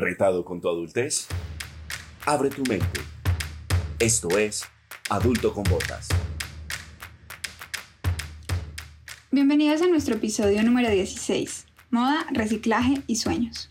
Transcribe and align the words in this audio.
¿Retado 0.00 0.46
con 0.46 0.62
tu 0.62 0.68
adultez? 0.70 1.26
Abre 2.24 2.48
tu 2.48 2.62
mente. 2.62 3.02
Esto 3.98 4.38
es 4.38 4.64
Adulto 5.10 5.52
con 5.52 5.62
Botas. 5.64 6.08
Bienvenidos 9.30 9.82
a 9.82 9.88
nuestro 9.88 10.14
episodio 10.14 10.62
número 10.62 10.88
16, 10.88 11.66
Moda, 11.90 12.24
Reciclaje 12.32 13.02
y 13.06 13.16
Sueños. 13.16 13.70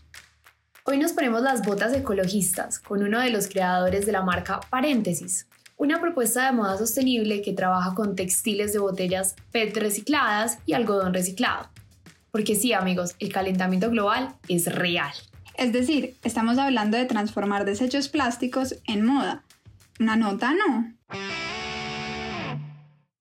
Hoy 0.84 0.98
nos 0.98 1.14
ponemos 1.14 1.42
las 1.42 1.66
botas 1.66 1.92
ecologistas 1.94 2.78
con 2.78 3.02
uno 3.02 3.18
de 3.18 3.30
los 3.30 3.48
creadores 3.48 4.06
de 4.06 4.12
la 4.12 4.22
marca 4.22 4.60
Paréntesis, 4.70 5.48
una 5.78 6.00
propuesta 6.00 6.46
de 6.46 6.52
moda 6.52 6.78
sostenible 6.78 7.42
que 7.42 7.54
trabaja 7.54 7.92
con 7.96 8.14
textiles 8.14 8.72
de 8.72 8.78
botellas 8.78 9.34
PET 9.50 9.76
recicladas 9.76 10.60
y 10.64 10.74
algodón 10.74 11.12
reciclado. 11.12 11.68
Porque 12.30 12.54
sí, 12.54 12.72
amigos, 12.72 13.16
el 13.18 13.32
calentamiento 13.32 13.90
global 13.90 14.36
es 14.46 14.72
real. 14.72 15.10
Es 15.60 15.74
decir, 15.74 16.16
estamos 16.24 16.56
hablando 16.56 16.96
de 16.96 17.04
transformar 17.04 17.66
desechos 17.66 18.08
plásticos 18.08 18.76
en 18.86 19.04
moda. 19.04 19.44
Una 20.00 20.16
nota 20.16 20.54
no. 20.54 20.96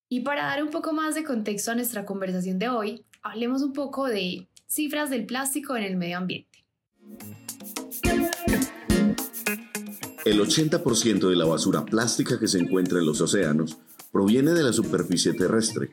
Y 0.08 0.22
para 0.22 0.46
dar 0.46 0.64
un 0.64 0.70
poco 0.70 0.94
más 0.94 1.16
de 1.16 1.26
contexto 1.26 1.72
a 1.72 1.76
nuestra 1.76 2.06
conversación 2.06 2.58
de 2.58 2.70
hoy, 2.70 3.06
hablemos 3.24 3.62
un 3.62 3.74
poco 3.74 4.08
de 4.08 4.48
cifras 4.68 5.10
del 5.10 5.26
plástico 5.26 5.76
en 5.76 5.84
el 5.84 5.98
medio 5.98 6.18
ambiente. 6.18 6.64
El 10.24 10.40
80% 10.40 11.30
de 11.30 11.36
la 11.36 11.46
basura 11.46 11.84
plástica 11.84 12.40
que 12.40 12.48
se 12.48 12.60
encuentra 12.60 13.00
en 13.00 13.06
los 13.06 13.20
océanos 13.20 13.80
proviene 14.14 14.52
de 14.52 14.64
la 14.64 14.72
superficie 14.72 15.34
terrestre, 15.34 15.92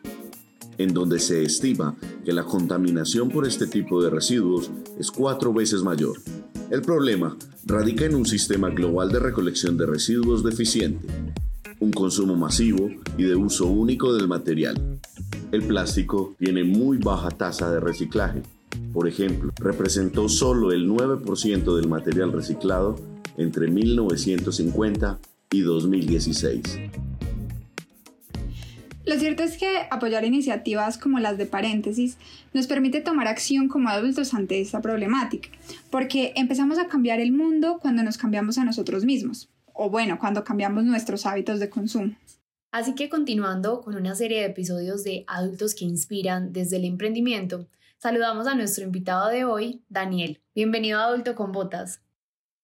en 0.79 0.93
donde 0.93 1.19
se 1.19 1.43
estima 1.43 1.97
que 2.25 2.33
la 2.33 2.45
contaminación 2.45 3.29
por 3.29 3.47
este 3.47 3.67
tipo 3.67 4.03
de 4.03 4.11
residuos 4.11 4.71
es 4.99 5.11
cuatro 5.11 5.53
veces 5.53 5.83
mayor. 5.83 6.17
El 6.71 6.83
problema 6.83 7.37
radica 7.65 8.05
en 8.05 8.15
un 8.15 8.27
sistema 8.27 8.71
global 8.71 9.11
de 9.11 9.19
recolección 9.19 9.77
de 9.77 9.87
residuos 9.87 10.43
deficiente, 10.43 11.07
un 11.81 11.93
consumo 11.93 12.37
masivo 12.37 12.91
y 13.17 13.25
de 13.25 13.37
uso 13.37 13.67
único 13.67 14.15
del 14.15 14.29
material. 14.29 14.99
El 15.53 15.63
plástico 15.67 16.35
tiene 16.39 16.65
muy 16.65 16.99
baja 16.99 17.31
tasa 17.31 17.71
de 17.71 17.81
reciclaje. 17.81 18.43
Por 18.93 19.09
ejemplo, 19.09 19.53
representó 19.57 20.29
solo 20.29 20.73
el 20.73 20.89
9% 20.89 21.77
del 21.77 21.89
material 21.89 22.33
reciclado 22.33 22.97
entre 23.37 23.71
1950 23.71 25.19
y 25.51 25.61
2016. 25.61 26.63
Lo 29.07 29.17
cierto 29.21 29.45
es 29.45 29.57
que 29.57 29.87
apoyar 29.93 30.25
iniciativas 30.25 30.99
como 30.99 31.21
las 31.21 31.39
de 31.39 31.47
paréntesis 31.47 32.19
nos 32.53 32.67
permite 32.67 33.01
tomar 33.01 33.29
acción 33.29 33.69
como 33.69 33.89
adultos 33.89 34.35
ante 34.35 34.61
esta 34.61 34.81
problemática, 34.81 35.49
porque 35.93 36.33
empezamos 36.35 36.77
a 36.81 36.89
cambiar 36.89 37.21
el 37.21 37.31
mundo 37.31 37.79
cuando 37.81 38.03
nos 38.03 38.19
cambiamos 38.19 38.59
a 38.59 38.65
nosotros 38.65 39.05
mismos, 39.05 39.49
o 39.73 39.91
bueno, 39.91 40.19
cuando 40.19 40.43
cambiamos 40.43 40.83
nuestros 40.83 41.25
hábitos 41.25 41.61
de 41.61 41.71
consumo. 41.71 42.17
Así 42.73 42.97
que 42.97 43.09
continuando 43.09 43.81
con 43.81 43.95
una 43.95 44.17
serie 44.17 44.41
de 44.41 44.47
episodios 44.47 45.05
de 45.05 45.23
Adultos 45.29 45.77
que 45.77 45.85
Inspiran 45.85 46.53
desde 46.53 46.79
el 46.79 46.85
emprendimiento, 46.85 47.69
saludamos 47.99 48.49
a 48.49 48.57
nuestro 48.57 48.83
invitado 48.83 49.29
de 49.29 49.45
hoy, 49.45 49.85
Daniel. 49.89 50.43
Bienvenido 50.53 50.99
a 50.99 51.05
Adulto 51.05 51.37
con 51.37 51.53
Botas. 51.53 52.01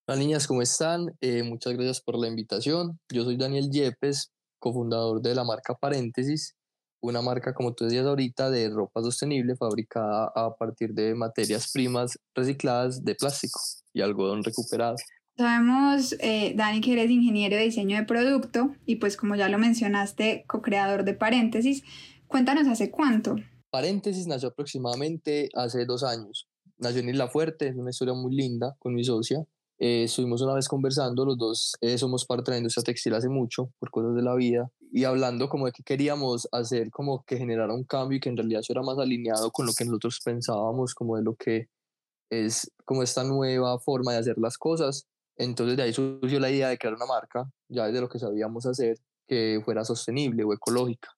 Hola 0.09 0.19
niñas, 0.19 0.49
¿cómo 0.49 0.61
están? 0.61 1.17
Eh, 1.21 1.45
muchas 1.45 1.75
gracias 1.75 2.01
por 2.01 2.19
la 2.19 2.27
invitación. 2.27 2.99
Yo 3.13 3.23
soy 3.23 3.37
Daniel 3.37 3.71
Yepes, 3.71 4.33
cofundador 4.63 5.21
de 5.21 5.35
la 5.35 5.45
marca 5.45 5.75
Paréntesis, 5.75 6.55
una 7.03 7.21
marca, 7.21 7.53
como 7.53 7.75
tú 7.75 7.85
decías 7.85 8.07
ahorita, 8.07 8.49
de 8.49 8.71
ropa 8.71 9.03
sostenible 9.03 9.57
fabricada 9.57 10.31
a 10.37 10.55
partir 10.55 10.95
de 10.95 11.15
materias 11.17 11.71
primas 11.73 12.17
recicladas 12.35 13.05
de 13.05 13.17
plástico 13.17 13.61
y 13.93 14.01
algodón 14.03 14.45
recuperado. 14.45 14.95
Sabemos, 15.37 16.15
eh, 16.21 16.55
Dani, 16.57 16.81
que 16.81 16.93
eres 16.93 17.11
ingeniero 17.11 17.57
de 17.57 17.65
diseño 17.65 17.97
de 17.97 18.05
producto 18.05 18.71
y 18.87 18.97
pues 18.97 19.17
como 19.17 19.35
ya 19.35 19.49
lo 19.49 19.59
mencionaste, 19.59 20.45
co-creador 20.47 21.05
de 21.05 21.15
Paréntesis. 21.15 21.83
Cuéntanos 22.29 22.69
hace 22.69 22.91
cuánto. 22.91 23.37
Paréntesis 23.71 24.27
nació 24.29 24.51
aproximadamente 24.51 25.49
hace 25.55 25.85
dos 25.87 26.05
años. 26.05 26.49
Nació 26.79 27.01
en 27.01 27.09
Isla 27.09 27.29
Fuerte, 27.29 27.69
es 27.69 27.77
una 27.77 27.91
historia 27.91 28.15
muy 28.15 28.37
linda 28.37 28.77
con 28.79 28.95
mi 28.95 29.03
socia. 29.03 29.43
Eh, 29.85 30.05
estuvimos 30.05 30.41
una 30.43 30.55
vez 30.55 30.69
conversando, 30.69 31.25
los 31.25 31.37
dos 31.37 31.77
eh, 31.81 31.99
somos 31.99 32.25
parte 32.25 32.45
de 32.45 32.51
la 32.53 32.59
industria 32.59 32.85
textil 32.85 33.15
hace 33.15 33.29
mucho, 33.29 33.73
por 33.81 33.91
cosas 33.91 34.15
de 34.15 34.23
la 34.23 34.33
vida, 34.37 34.71
y 34.93 35.03
hablando 35.03 35.49
como 35.49 35.67
de 35.67 35.73
que 35.73 35.83
queríamos 35.83 36.49
hacer 36.53 36.89
como 36.93 37.25
que 37.25 37.37
generara 37.37 37.75
un 37.75 37.83
cambio 37.83 38.19
y 38.19 38.21
que 38.21 38.29
en 38.29 38.37
realidad 38.37 38.61
eso 38.61 38.73
era 38.73 38.83
más 38.83 38.97
alineado 38.99 39.51
con 39.51 39.67
lo 39.67 39.73
que 39.77 39.85
nosotros 39.85 40.21
pensábamos, 40.25 40.95
como 40.95 41.17
de 41.17 41.25
lo 41.25 41.35
que 41.35 41.67
es 42.31 42.71
como 42.85 43.03
esta 43.03 43.25
nueva 43.25 43.77
forma 43.81 44.13
de 44.13 44.19
hacer 44.19 44.39
las 44.39 44.57
cosas. 44.57 45.09
Entonces 45.37 45.77
de 45.77 45.83
ahí 45.83 45.93
surgió 45.93 46.39
la 46.39 46.53
idea 46.53 46.69
de 46.69 46.79
crear 46.79 46.95
una 46.95 47.07
marca, 47.07 47.51
ya 47.69 47.87
desde 47.87 48.03
lo 48.03 48.09
que 48.09 48.21
sabíamos 48.21 48.65
hacer, 48.67 48.99
que 49.27 49.61
fuera 49.65 49.85
sostenible 49.85 50.45
o 50.45 50.53
ecológica. 50.53 51.09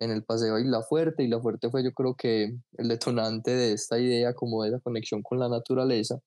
En 0.00 0.10
el 0.10 0.24
paseo 0.24 0.58
Isla 0.58 0.82
Fuerte, 0.82 1.22
Isla 1.22 1.40
Fuerte 1.40 1.70
fue 1.70 1.84
yo 1.84 1.92
creo 1.92 2.16
que 2.16 2.56
el 2.72 2.88
detonante 2.88 3.52
de 3.52 3.72
esta 3.72 4.00
idea, 4.00 4.34
como 4.34 4.64
de 4.64 4.70
esa 4.70 4.80
conexión 4.80 5.22
con 5.22 5.38
la 5.38 5.48
naturaleza 5.48 6.18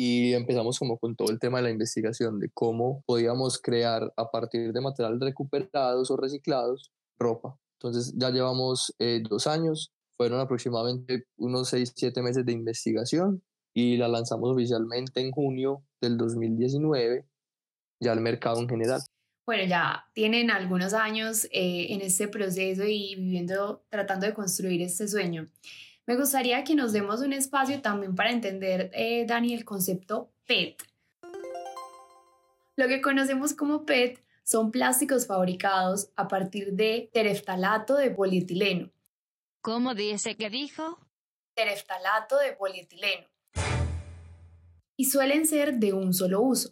y 0.00 0.32
empezamos 0.34 0.78
como 0.78 0.96
con 0.96 1.16
todo 1.16 1.32
el 1.32 1.40
tema 1.40 1.58
de 1.58 1.64
la 1.64 1.70
investigación 1.70 2.38
de 2.38 2.48
cómo 2.54 3.02
podíamos 3.04 3.58
crear 3.58 4.12
a 4.16 4.30
partir 4.30 4.72
de 4.72 4.80
materiales 4.80 5.18
recuperados 5.18 6.08
o 6.12 6.16
reciclados 6.16 6.92
ropa. 7.18 7.58
Entonces 7.80 8.14
ya 8.16 8.30
llevamos 8.30 8.94
eh, 9.00 9.20
dos 9.28 9.48
años, 9.48 9.92
fueron 10.16 10.38
aproximadamente 10.38 11.24
unos 11.36 11.70
seis, 11.70 11.92
siete 11.96 12.22
meses 12.22 12.46
de 12.46 12.52
investigación 12.52 13.42
y 13.74 13.96
la 13.96 14.06
lanzamos 14.06 14.52
oficialmente 14.52 15.20
en 15.20 15.32
junio 15.32 15.82
del 16.00 16.16
2019 16.16 17.26
ya 18.00 18.12
al 18.12 18.20
mercado 18.20 18.60
en 18.60 18.68
general. 18.68 19.00
Bueno, 19.46 19.64
ya 19.64 20.04
tienen 20.12 20.52
algunos 20.52 20.94
años 20.94 21.46
eh, 21.46 21.86
en 21.88 22.02
este 22.02 22.28
proceso 22.28 22.84
y 22.84 23.16
viviendo, 23.16 23.82
tratando 23.88 24.26
de 24.26 24.34
construir 24.34 24.80
este 24.80 25.08
sueño. 25.08 25.48
Me 26.08 26.16
gustaría 26.16 26.64
que 26.64 26.74
nos 26.74 26.94
demos 26.94 27.20
un 27.20 27.34
espacio 27.34 27.82
también 27.82 28.14
para 28.14 28.30
entender, 28.30 28.90
eh, 28.94 29.26
Dani, 29.26 29.52
el 29.52 29.66
concepto 29.66 30.32
PET. 30.46 30.82
Lo 32.76 32.88
que 32.88 33.02
conocemos 33.02 33.52
como 33.52 33.84
PET 33.84 34.24
son 34.42 34.70
plásticos 34.70 35.26
fabricados 35.26 36.08
a 36.16 36.26
partir 36.26 36.72
de 36.72 37.10
tereftalato 37.12 37.94
de 37.94 38.10
polietileno. 38.10 38.90
¿Cómo 39.60 39.94
dice 39.94 40.34
que 40.34 40.48
dijo? 40.48 40.98
Tereftalato 41.52 42.38
de 42.38 42.54
polietileno. 42.54 43.28
Y 44.96 45.04
suelen 45.10 45.46
ser 45.46 45.74
de 45.74 45.92
un 45.92 46.14
solo 46.14 46.40
uso. 46.40 46.70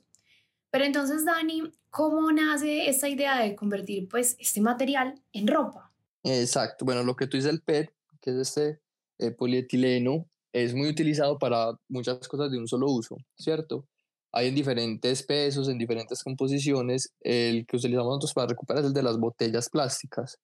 Pero 0.71 0.87
entonces, 0.87 1.27
Dani, 1.27 1.75
¿cómo 1.91 2.33
nace 2.33 2.89
esta 2.89 3.07
idea 3.07 3.39
de 3.43 3.55
convertir 3.55 4.09
pues 4.09 4.35
este 4.39 4.63
material 4.63 5.21
en 5.35 5.47
ropa? 5.47 5.93
Exacto. 6.23 6.87
Bueno, 6.87 7.03
lo 7.03 7.17
que 7.17 7.27
tú 7.27 7.37
dices 7.37 7.53
el 7.53 7.61
PET, 7.61 7.93
que 8.23 8.31
es 8.31 8.37
este 8.37 8.86
eh, 9.19 9.31
polietileno 9.31 10.27
es 10.53 10.75
muy 10.75 10.89
utilizado 10.89 11.39
para 11.39 11.73
muchas 11.89 12.27
cosas 12.29 12.51
de 12.51 12.59
un 12.59 12.67
solo 12.67 12.91
uso, 12.91 13.17
¿cierto? 13.39 13.87
Hay 14.33 14.49
en 14.49 14.55
diferentes 14.55 15.23
pesos, 15.23 15.69
en 15.69 15.79
diferentes 15.79 16.23
composiciones. 16.23 17.13
El 17.21 17.67
que 17.67 17.77
utilizamos 17.77 18.09
nosotros 18.09 18.35
para 18.35 18.49
recuperar 18.49 18.83
es 18.83 18.89
el 18.89 18.95
de 18.95 19.03
las 19.03 19.19
botellas 19.19 19.69
plásticas. 19.69 20.39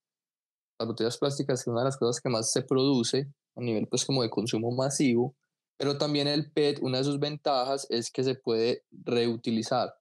Las 0.78 0.88
botellas 0.88 1.18
plásticas 1.18 1.60
es 1.60 1.66
una 1.66 1.80
de 1.80 1.86
las 1.86 1.96
cosas 1.96 2.20
que 2.20 2.28
más 2.28 2.50
se 2.50 2.62
produce 2.62 3.28
a 3.56 3.60
nivel 3.60 3.86
pues 3.88 4.04
como 4.04 4.22
de 4.22 4.30
consumo 4.30 4.70
masivo, 4.70 5.34
pero 5.78 5.98
también 5.98 6.28
el 6.28 6.50
PET, 6.52 6.78
una 6.82 6.98
de 6.98 7.04
sus 7.04 7.18
ventajas 7.18 7.86
es 7.90 8.10
que 8.10 8.22
se 8.22 8.34
puede 8.34 8.84
reutilizar 8.90 9.94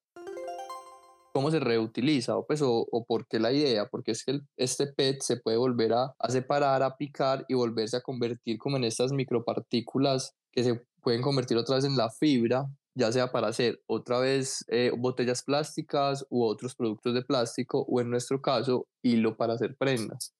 cómo 1.31 1.51
se 1.51 1.59
reutiliza 1.59 2.37
o, 2.37 2.45
pues, 2.45 2.61
o, 2.63 2.87
por 3.07 3.27
qué 3.27 3.39
la 3.39 3.51
idea, 3.51 3.87
porque 3.87 4.11
es 4.11 4.23
que 4.23 4.41
este 4.57 4.87
PET 4.87 5.21
se 5.21 5.37
puede 5.37 5.57
volver 5.57 5.93
a, 5.93 6.13
separar, 6.29 6.83
a 6.83 6.97
picar 6.97 7.45
y 7.47 7.53
volverse 7.53 7.97
a 7.97 8.01
convertir 8.01 8.57
como 8.57 8.77
en 8.77 8.83
estas 8.83 9.11
micropartículas 9.11 10.33
que 10.51 10.63
se 10.63 10.81
pueden 11.01 11.21
convertir 11.21 11.57
otra 11.57 11.75
vez 11.75 11.85
en 11.85 11.97
la 11.97 12.09
fibra, 12.09 12.65
ya 12.93 13.11
sea 13.11 13.31
para 13.31 13.47
hacer 13.47 13.81
otra 13.87 14.19
vez 14.19 14.65
eh, 14.67 14.91
botellas 14.97 15.43
plásticas 15.43 16.25
u 16.29 16.43
otros 16.43 16.75
productos 16.75 17.13
de 17.13 17.23
plástico 17.23 17.85
o 17.87 18.01
en 18.01 18.09
nuestro 18.09 18.41
caso 18.41 18.87
hilo 19.01 19.37
para 19.37 19.53
hacer 19.53 19.75
prendas. 19.77 20.33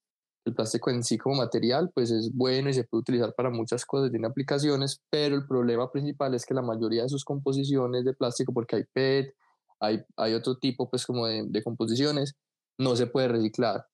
El 0.44 0.56
plástico 0.56 0.90
en 0.90 1.04
sí 1.04 1.18
como 1.18 1.36
material 1.36 1.92
pues 1.94 2.12
es 2.12 2.32
bueno 2.34 2.70
y 2.70 2.74
se 2.74 2.84
puede 2.84 3.02
utilizar 3.02 3.34
para 3.36 3.52
muchas 3.52 3.86
cosas, 3.86 4.12
tiene 4.12 4.28
aplicaciones, 4.28 5.00
pero 5.10 5.36
el 5.36 5.48
problema 5.48 5.92
principal 5.92 6.34
es 6.34 6.46
que 6.46 6.54
la 6.54 6.64
mayoría 6.64 7.04
de 7.04 7.10
sus 7.10 7.24
composiciones 7.24 8.04
de 8.04 8.14
plástico, 8.14 8.52
porque 8.52 8.78
hay 8.78 8.84
PET, 8.92 9.34
hay, 9.81 10.04
hay 10.16 10.33
otro 10.33 10.57
tipo 10.57 10.89
pues 10.89 11.06
como 11.06 11.28
de, 11.28 11.44
de 11.48 11.63
composiciones, 11.63 12.36
no 12.78 12.95
se 12.95 13.07
puede 13.07 13.28
reciclar. 13.28 13.86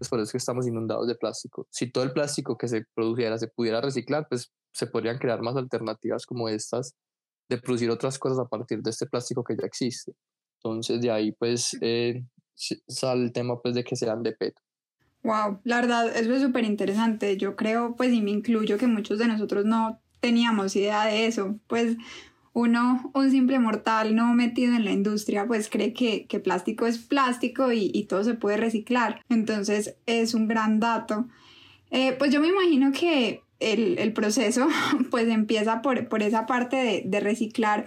Es 0.00 0.08
por 0.08 0.20
eso 0.20 0.30
que 0.30 0.38
estamos 0.38 0.66
inundados 0.66 1.08
de 1.08 1.16
plástico. 1.16 1.66
Si 1.70 1.90
todo 1.90 2.04
el 2.04 2.12
plástico 2.12 2.56
que 2.56 2.68
se 2.68 2.84
produjera 2.94 3.36
se 3.38 3.48
pudiera 3.48 3.80
reciclar, 3.80 4.26
pues 4.28 4.52
se 4.72 4.86
podrían 4.86 5.18
crear 5.18 5.42
más 5.42 5.56
alternativas 5.56 6.24
como 6.24 6.48
estas 6.48 6.94
de 7.48 7.58
producir 7.58 7.90
otras 7.90 8.18
cosas 8.18 8.38
a 8.38 8.48
partir 8.48 8.80
de 8.82 8.90
este 8.90 9.06
plástico 9.06 9.42
que 9.42 9.56
ya 9.56 9.66
existe. 9.66 10.12
Entonces 10.58 11.00
de 11.00 11.10
ahí 11.10 11.32
pues 11.32 11.76
eh, 11.80 12.24
sale 12.54 13.24
el 13.24 13.32
tema 13.32 13.60
pues 13.60 13.74
de 13.74 13.82
que 13.82 13.96
sean 13.96 14.22
de 14.22 14.32
PET. 14.32 14.54
Wow, 15.22 15.60
la 15.64 15.80
verdad, 15.80 16.16
eso 16.16 16.32
es 16.32 16.42
súper 16.42 16.64
interesante. 16.64 17.36
Yo 17.36 17.56
creo, 17.56 17.96
pues, 17.96 18.12
y 18.12 18.22
me 18.22 18.30
incluyo 18.30 18.78
que 18.78 18.86
muchos 18.86 19.18
de 19.18 19.26
nosotros 19.26 19.64
no 19.64 20.00
teníamos 20.20 20.76
idea 20.76 21.06
de 21.06 21.26
eso. 21.26 21.58
Pues 21.66 21.96
uno, 22.58 23.12
un 23.14 23.30
simple 23.30 23.60
mortal 23.60 24.16
no 24.16 24.34
metido 24.34 24.74
en 24.74 24.84
la 24.84 24.90
industria, 24.90 25.46
pues 25.46 25.70
cree 25.70 25.92
que, 25.92 26.26
que 26.26 26.40
plástico 26.40 26.86
es 26.86 26.98
plástico 26.98 27.70
y, 27.70 27.92
y, 27.94 28.06
todo 28.06 28.24
se 28.24 28.34
puede 28.34 28.56
reciclar. 28.56 29.22
Entonces 29.28 29.94
es 30.06 30.34
un 30.34 30.48
gran 30.48 30.80
dato. 30.80 31.28
Eh, 31.92 32.16
pues 32.18 32.32
yo 32.32 32.40
me 32.40 32.48
imagino 32.48 32.90
que 32.90 33.42
el, 33.60 33.96
el, 34.00 34.12
proceso 34.12 34.66
pues 35.10 35.28
empieza 35.28 35.82
por, 35.82 36.08
por 36.08 36.24
esa 36.24 36.46
parte 36.46 36.76
de, 36.76 37.02
de 37.06 37.20
reciclar. 37.20 37.86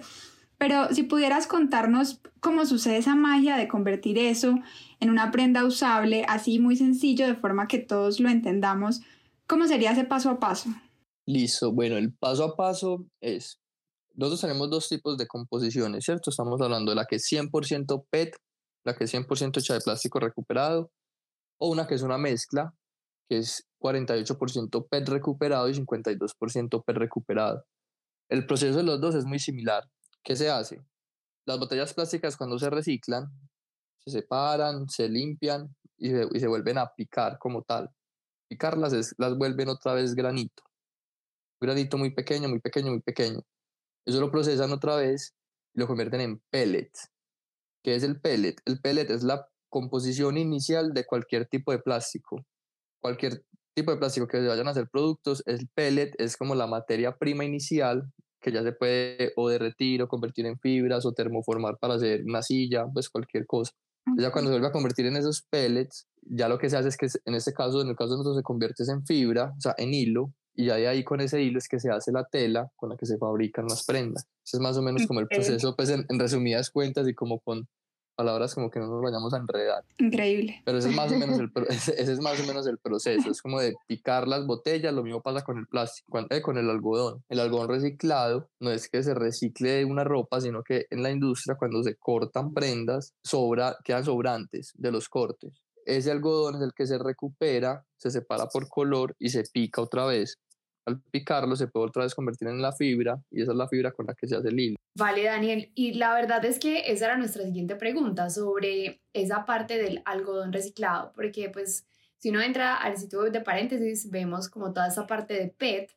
Pero 0.56 0.88
si 0.94 1.02
pudieras 1.02 1.46
contarnos 1.46 2.22
cómo 2.40 2.64
sucede 2.64 2.96
esa 2.96 3.14
magia 3.14 3.58
de 3.58 3.68
convertir 3.68 4.16
eso 4.16 4.58
en 5.00 5.10
una 5.10 5.30
prenda 5.32 5.66
usable, 5.66 6.24
así 6.28 6.58
muy 6.58 6.76
sencillo, 6.76 7.26
de 7.26 7.34
forma 7.34 7.68
que 7.68 7.78
todos 7.78 8.20
lo 8.20 8.30
entendamos, 8.30 9.02
¿cómo 9.46 9.66
sería 9.66 9.92
ese 9.92 10.04
paso 10.04 10.30
a 10.30 10.40
paso? 10.40 10.70
Listo, 11.26 11.72
bueno, 11.72 11.98
el 11.98 12.12
paso 12.12 12.44
a 12.44 12.56
paso 12.56 13.04
es, 13.20 13.61
nosotros 14.14 14.40
tenemos 14.40 14.70
dos 14.70 14.88
tipos 14.88 15.16
de 15.16 15.26
composiciones, 15.26 16.04
¿cierto? 16.04 16.30
Estamos 16.30 16.60
hablando 16.60 16.92
de 16.92 16.96
la 16.96 17.06
que 17.06 17.16
es 17.16 17.24
100% 17.30 18.06
PET, 18.10 18.36
la 18.84 18.94
que 18.94 19.04
es 19.04 19.14
100% 19.14 19.58
hecha 19.58 19.74
de 19.74 19.80
plástico 19.80 20.20
recuperado, 20.20 20.90
o 21.58 21.70
una 21.70 21.86
que 21.86 21.94
es 21.94 22.02
una 22.02 22.18
mezcla, 22.18 22.74
que 23.28 23.38
es 23.38 23.66
48% 23.80 24.88
PET 24.88 25.08
recuperado 25.08 25.68
y 25.68 25.74
52% 25.74 26.84
PET 26.84 26.96
recuperado. 26.96 27.64
El 28.28 28.46
proceso 28.46 28.78
de 28.78 28.84
los 28.84 29.00
dos 29.00 29.14
es 29.14 29.24
muy 29.24 29.38
similar. 29.38 29.88
¿Qué 30.22 30.36
se 30.36 30.50
hace? 30.50 30.80
Las 31.46 31.58
botellas 31.58 31.92
plásticas 31.94 32.36
cuando 32.36 32.58
se 32.58 32.70
reciclan, 32.70 33.26
se 34.04 34.10
separan, 34.10 34.88
se 34.88 35.08
limpian 35.08 35.74
y 35.98 36.10
se, 36.10 36.28
y 36.32 36.40
se 36.40 36.46
vuelven 36.46 36.78
a 36.78 36.92
picar 36.94 37.38
como 37.38 37.62
tal. 37.62 37.90
Picarlas 38.48 38.92
es, 38.92 39.14
las 39.18 39.36
vuelven 39.36 39.68
otra 39.68 39.94
vez 39.94 40.14
granito 40.14 40.62
granito 41.62 41.96
muy 41.96 42.10
pequeño, 42.10 42.48
muy 42.48 42.60
pequeño, 42.60 42.90
muy 42.90 43.00
pequeño. 43.00 43.40
Eso 44.06 44.20
lo 44.20 44.30
procesan 44.30 44.72
otra 44.72 44.96
vez 44.96 45.34
y 45.74 45.80
lo 45.80 45.86
convierten 45.86 46.20
en 46.20 46.42
pellets. 46.50 47.10
¿Qué 47.82 47.94
es 47.94 48.02
el 48.02 48.20
pellet? 48.20 48.56
El 48.64 48.80
pellet 48.80 49.10
es 49.10 49.22
la 49.22 49.48
composición 49.68 50.36
inicial 50.36 50.92
de 50.92 51.04
cualquier 51.04 51.46
tipo 51.46 51.72
de 51.72 51.78
plástico. 51.78 52.44
Cualquier 53.00 53.44
tipo 53.74 53.90
de 53.90 53.96
plástico 53.96 54.28
que 54.28 54.38
se 54.38 54.46
vayan 54.46 54.68
a 54.68 54.72
hacer 54.72 54.88
productos, 54.88 55.42
el 55.46 55.68
pellet 55.74 56.12
es 56.18 56.36
como 56.36 56.54
la 56.54 56.66
materia 56.66 57.16
prima 57.16 57.44
inicial 57.44 58.12
que 58.40 58.52
ya 58.52 58.62
se 58.62 58.72
puede 58.72 59.32
o 59.36 59.48
derretir 59.48 60.02
o 60.02 60.08
convertir 60.08 60.46
en 60.46 60.58
fibras 60.58 61.06
o 61.06 61.12
termoformar 61.12 61.78
para 61.78 61.94
hacer 61.94 62.22
una 62.24 62.42
silla, 62.42 62.86
pues 62.92 63.08
cualquier 63.08 63.46
cosa. 63.46 63.72
Ya 64.18 64.32
cuando 64.32 64.50
se 64.50 64.54
vuelve 64.54 64.66
a 64.66 64.72
convertir 64.72 65.06
en 65.06 65.16
esos 65.16 65.42
pellets, 65.48 66.08
ya 66.22 66.48
lo 66.48 66.58
que 66.58 66.68
se 66.68 66.76
hace 66.76 66.88
es 66.88 66.96
que 66.96 67.06
en 67.24 67.34
este 67.34 67.52
caso, 67.52 67.80
en 67.80 67.88
el 67.88 67.96
caso 67.96 68.10
de 68.10 68.16
nosotros, 68.16 68.36
se 68.36 68.42
convierte 68.42 68.82
en 68.88 69.06
fibra, 69.06 69.54
o 69.56 69.60
sea, 69.60 69.74
en 69.78 69.94
hilo, 69.94 70.34
y 70.54 70.66
ya 70.66 70.76
de 70.76 70.88
ahí 70.88 71.04
con 71.04 71.20
ese 71.20 71.42
hilo 71.42 71.58
es 71.58 71.68
que 71.68 71.80
se 71.80 71.90
hace 71.90 72.12
la 72.12 72.24
tela 72.24 72.70
con 72.76 72.90
la 72.90 72.96
que 72.96 73.06
se 73.06 73.18
fabrican 73.18 73.66
las 73.66 73.84
prendas. 73.84 74.26
Ese 74.44 74.56
es 74.56 74.60
más 74.60 74.76
o 74.76 74.82
menos 74.82 75.06
como 75.06 75.20
el 75.20 75.28
proceso, 75.28 75.74
pues 75.76 75.90
en, 75.90 76.06
resumidas 76.18 76.70
cuentas 76.70 77.08
y 77.08 77.14
como 77.14 77.40
con 77.40 77.68
palabras 78.14 78.54
como 78.54 78.70
que 78.70 78.78
no 78.78 78.88
nos 78.88 79.02
vayamos 79.02 79.32
a 79.32 79.38
enredar. 79.38 79.84
Increíble. 79.98 80.60
Pero 80.64 80.78
ese 80.78 80.90
es 80.90 80.94
más 80.94 81.10
o 81.10 81.18
menos 81.18 81.38
el, 81.38 81.50
ese 81.68 82.12
es 82.12 82.20
más 82.20 82.38
o 82.40 82.46
menos 82.46 82.66
el 82.66 82.78
proceso, 82.78 83.30
es 83.30 83.40
como 83.40 83.60
de 83.60 83.74
picar 83.86 84.28
las 84.28 84.46
botellas, 84.46 84.92
lo 84.92 85.02
mismo 85.02 85.22
pasa 85.22 85.42
con 85.42 85.58
el 85.58 85.66
plástico, 85.66 86.18
eh, 86.28 86.42
con 86.42 86.58
el 86.58 86.68
algodón. 86.68 87.24
El 87.28 87.40
algodón 87.40 87.70
reciclado 87.70 88.50
no 88.60 88.70
es 88.70 88.88
que 88.88 89.02
se 89.02 89.14
recicle 89.14 89.84
una 89.84 90.04
ropa, 90.04 90.40
sino 90.40 90.62
que 90.62 90.84
en 90.90 91.02
la 91.02 91.10
industria 91.10 91.56
cuando 91.56 91.82
se 91.82 91.96
cortan 91.96 92.52
prendas, 92.52 93.14
sobra, 93.24 93.76
quedan 93.82 94.04
sobrantes 94.04 94.72
de 94.74 94.92
los 94.92 95.08
cortes. 95.08 95.62
Ese 95.86 96.10
algodón 96.10 96.56
es 96.56 96.62
el 96.62 96.72
que 96.74 96.86
se 96.86 96.98
recupera, 96.98 97.84
se 97.96 98.10
separa 98.10 98.46
por 98.48 98.68
color 98.68 99.14
y 99.18 99.30
se 99.30 99.44
pica 99.52 99.82
otra 99.82 100.06
vez. 100.06 100.38
Al 100.84 101.00
picarlo 101.00 101.54
se 101.54 101.68
puede 101.68 101.86
otra 101.86 102.04
vez 102.04 102.14
convertir 102.14 102.48
en 102.48 102.60
la 102.60 102.72
fibra 102.72 103.22
y 103.30 103.42
esa 103.42 103.52
es 103.52 103.56
la 103.56 103.68
fibra 103.68 103.92
con 103.92 104.06
la 104.06 104.14
que 104.14 104.26
se 104.26 104.36
hace 104.36 104.48
el 104.48 104.58
hilo. 104.58 104.76
Vale, 104.96 105.24
Daniel. 105.24 105.70
Y 105.74 105.94
la 105.94 106.12
verdad 106.14 106.44
es 106.44 106.58
que 106.58 106.90
esa 106.92 107.06
era 107.06 107.16
nuestra 107.16 107.44
siguiente 107.44 107.76
pregunta 107.76 108.30
sobre 108.30 109.00
esa 109.12 109.44
parte 109.44 109.78
del 109.78 110.02
algodón 110.04 110.52
reciclado, 110.52 111.12
porque 111.14 111.48
pues 111.50 111.86
si 112.18 112.30
uno 112.30 112.40
entra 112.40 112.76
al 112.76 112.96
sitio 112.96 113.22
de 113.22 113.40
paréntesis 113.40 114.10
vemos 114.10 114.48
como 114.48 114.72
toda 114.72 114.88
esa 114.88 115.06
parte 115.06 115.34
de 115.34 115.48
PET, 115.48 115.90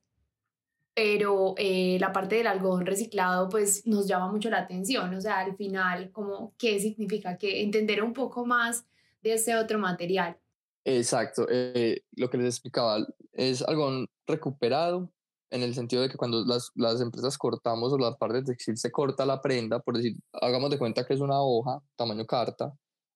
pero 0.95 1.55
eh, 1.57 1.97
la 1.99 2.13
parte 2.13 2.35
del 2.37 2.47
algodón 2.47 2.85
reciclado 2.85 3.49
pues 3.49 3.85
nos 3.85 4.07
llama 4.07 4.31
mucho 4.31 4.49
la 4.49 4.59
atención, 4.59 5.13
o 5.13 5.21
sea, 5.21 5.39
al 5.39 5.55
final 5.57 6.11
como 6.11 6.53
qué 6.57 6.79
significa, 6.79 7.37
que 7.37 7.61
entender 7.61 8.01
un 8.01 8.13
poco 8.13 8.45
más 8.45 8.85
de 9.25 9.33
ese 9.33 9.55
otro 9.55 9.79
material. 9.79 10.37
Exacto, 10.85 11.47
eh, 11.49 12.03
lo 12.15 12.29
que 12.29 12.37
les 12.37 12.47
explicaba 12.47 13.05
es 13.33 13.63
algo 13.63 14.05
recuperado 14.27 15.11
en 15.49 15.63
el 15.63 15.73
sentido 15.73 16.03
de 16.03 16.09
que 16.09 16.17
cuando 16.17 16.45
las, 16.45 16.71
las 16.75 17.01
empresas 17.01 17.37
cortamos 17.37 17.91
o 17.91 17.97
la 17.97 18.15
parte 18.15 18.37
de 18.37 18.43
textil 18.43 18.77
se 18.77 18.91
corta 18.91 19.25
la 19.25 19.41
prenda, 19.41 19.79
por 19.79 19.97
decir, 19.97 20.15
hagamos 20.33 20.69
de 20.69 20.77
cuenta 20.77 21.05
que 21.05 21.15
es 21.15 21.21
una 21.21 21.41
hoja, 21.41 21.81
tamaño 21.95 22.25
carta, 22.25 22.71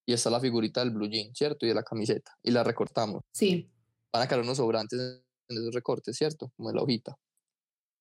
y 0.06 0.14
está 0.14 0.32
la 0.32 0.40
figurita 0.40 0.80
del 0.80 0.92
blue 0.92 1.08
jean, 1.08 1.34
¿cierto? 1.36 1.66
Y 1.66 1.70
de 1.70 1.76
la 1.76 1.84
camiseta, 1.84 2.32
y 2.42 2.50
la 2.50 2.64
recortamos. 2.64 3.22
Sí. 3.32 3.70
Van 4.12 4.24
a 4.24 4.28
quedar 4.28 4.42
unos 4.42 4.58
sobrantes 4.58 5.00
en 5.48 5.58
esos 5.58 5.74
recortes, 5.74 6.18
¿cierto? 6.18 6.52
Como 6.58 6.72
en 6.72 6.76
la 6.76 6.82
hojita. 6.82 7.16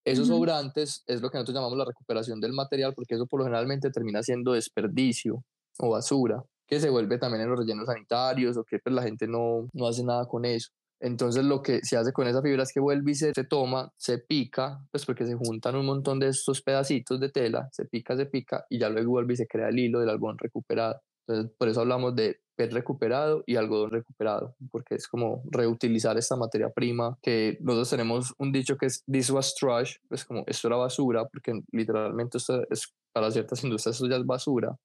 Esos 0.02 0.28
sobrantes 0.28 1.02
es 1.06 1.20
lo 1.20 1.30
que 1.30 1.36
nosotros 1.36 1.56
llamamos 1.56 1.76
la 1.76 1.84
recuperación 1.84 2.40
del 2.40 2.54
material, 2.54 2.94
porque 2.94 3.16
eso 3.16 3.26
por 3.26 3.40
lo 3.40 3.44
generalmente 3.44 3.90
termina 3.90 4.22
siendo 4.22 4.52
desperdicio 4.52 5.44
o 5.78 5.90
basura 5.90 6.42
que 6.68 6.80
se 6.80 6.90
vuelve 6.90 7.18
también 7.18 7.42
en 7.42 7.50
los 7.50 7.58
rellenos 7.58 7.86
sanitarios 7.86 8.56
o 8.56 8.64
que 8.64 8.78
pues, 8.78 8.94
la 8.94 9.02
gente 9.02 9.26
no, 9.26 9.68
no 9.72 9.86
hace 9.88 10.04
nada 10.04 10.26
con 10.26 10.44
eso. 10.44 10.68
Entonces 11.00 11.44
lo 11.44 11.62
que 11.62 11.80
se 11.82 11.96
hace 11.96 12.12
con 12.12 12.26
esa 12.26 12.42
fibra 12.42 12.64
es 12.64 12.72
que 12.72 12.80
vuelve 12.80 13.12
y 13.12 13.14
se, 13.14 13.32
se, 13.32 13.44
toma, 13.44 13.92
se 13.96 14.18
pica, 14.18 14.84
pues 14.90 15.06
porque 15.06 15.26
se 15.26 15.34
juntan 15.34 15.76
un 15.76 15.86
montón 15.86 16.18
de 16.18 16.28
estos 16.28 16.60
pedacitos 16.60 17.20
de 17.20 17.30
tela, 17.30 17.68
se 17.72 17.84
pica, 17.86 18.16
se 18.16 18.26
pica 18.26 18.64
y 18.68 18.78
ya 18.78 18.88
luego 18.88 19.12
vuelve 19.12 19.34
y 19.34 19.36
se 19.36 19.46
crea 19.46 19.68
el 19.68 19.78
hilo 19.78 20.00
del 20.00 20.10
algodón 20.10 20.38
recuperado. 20.38 21.00
Entonces 21.26 21.52
por 21.56 21.68
eso 21.68 21.80
hablamos 21.80 22.16
de 22.16 22.40
PET 22.56 22.72
recuperado 22.72 23.44
y 23.46 23.54
algodón 23.54 23.92
recuperado, 23.92 24.56
porque 24.72 24.96
es 24.96 25.06
como 25.06 25.42
reutilizar 25.50 26.18
esta 26.18 26.36
materia 26.36 26.70
prima 26.70 27.16
que 27.22 27.58
nosotros 27.60 27.90
tenemos 27.90 28.34
un 28.38 28.50
dicho 28.50 28.76
que 28.76 28.86
es 28.86 29.04
this 29.04 29.30
was 29.30 29.54
trash, 29.54 29.96
pues 30.08 30.24
como 30.24 30.42
esto 30.48 30.66
era 30.66 30.76
basura, 30.76 31.26
porque 31.26 31.60
literalmente 31.70 32.38
esto 32.38 32.66
es 32.70 32.92
para 33.12 33.30
ciertas 33.30 33.62
industrias 33.62 33.94
esto 33.94 34.08
ya 34.08 34.16
es 34.16 34.26
basura. 34.26 34.76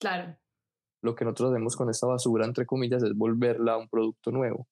Claro 0.00 0.34
lo 1.02 1.14
que 1.14 1.24
nosotros 1.24 1.52
hacemos 1.52 1.76
con 1.76 1.90
esta 1.90 2.06
basura, 2.06 2.44
entre 2.46 2.66
comillas, 2.66 3.02
es 3.02 3.14
volverla 3.14 3.74
a 3.74 3.78
un 3.78 3.88
producto 3.88 4.30
nuevo. 4.30 4.66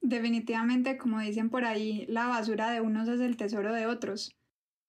Definitivamente, 0.00 0.96
como 0.98 1.20
dicen 1.20 1.50
por 1.50 1.64
ahí, 1.64 2.06
la 2.08 2.28
basura 2.28 2.70
de 2.70 2.80
unos 2.80 3.08
es 3.08 3.20
el 3.20 3.36
tesoro 3.36 3.72
de 3.72 3.86
otros. 3.86 4.36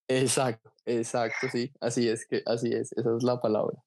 Exacto, 0.07 0.71
exacto, 0.85 1.47
sí, 1.51 1.71
así 1.81 2.07
es 2.07 2.25
que 2.25 2.41
así 2.45 2.71
es, 2.71 2.93
esa 2.93 3.17
es 3.17 3.23
la 3.23 3.41
palabra. 3.41 3.83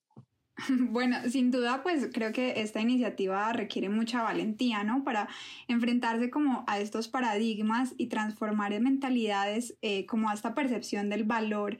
Bueno, 0.91 1.17
sin 1.29 1.51
duda, 1.51 1.83
pues 1.83 2.09
creo 2.13 2.33
que 2.33 2.61
esta 2.61 2.81
iniciativa 2.81 3.53
requiere 3.53 3.89
mucha 3.89 4.23
valentía, 4.23 4.85
¿no? 4.85 5.05
Para 5.05 5.29
enfrentarse 5.69 6.31
como 6.31 6.65
a 6.67 6.79
estos 6.81 7.09
paradigmas 7.09 7.95
y 7.97 8.09
transformar 8.09 8.73
en 8.73 8.85
mentalidades 8.85 9.77
eh, 9.83 10.07
como 10.07 10.29
a 10.31 10.35
esta 10.35 10.55
percepción 10.55 11.09
del 11.09 11.25
valor 11.25 11.79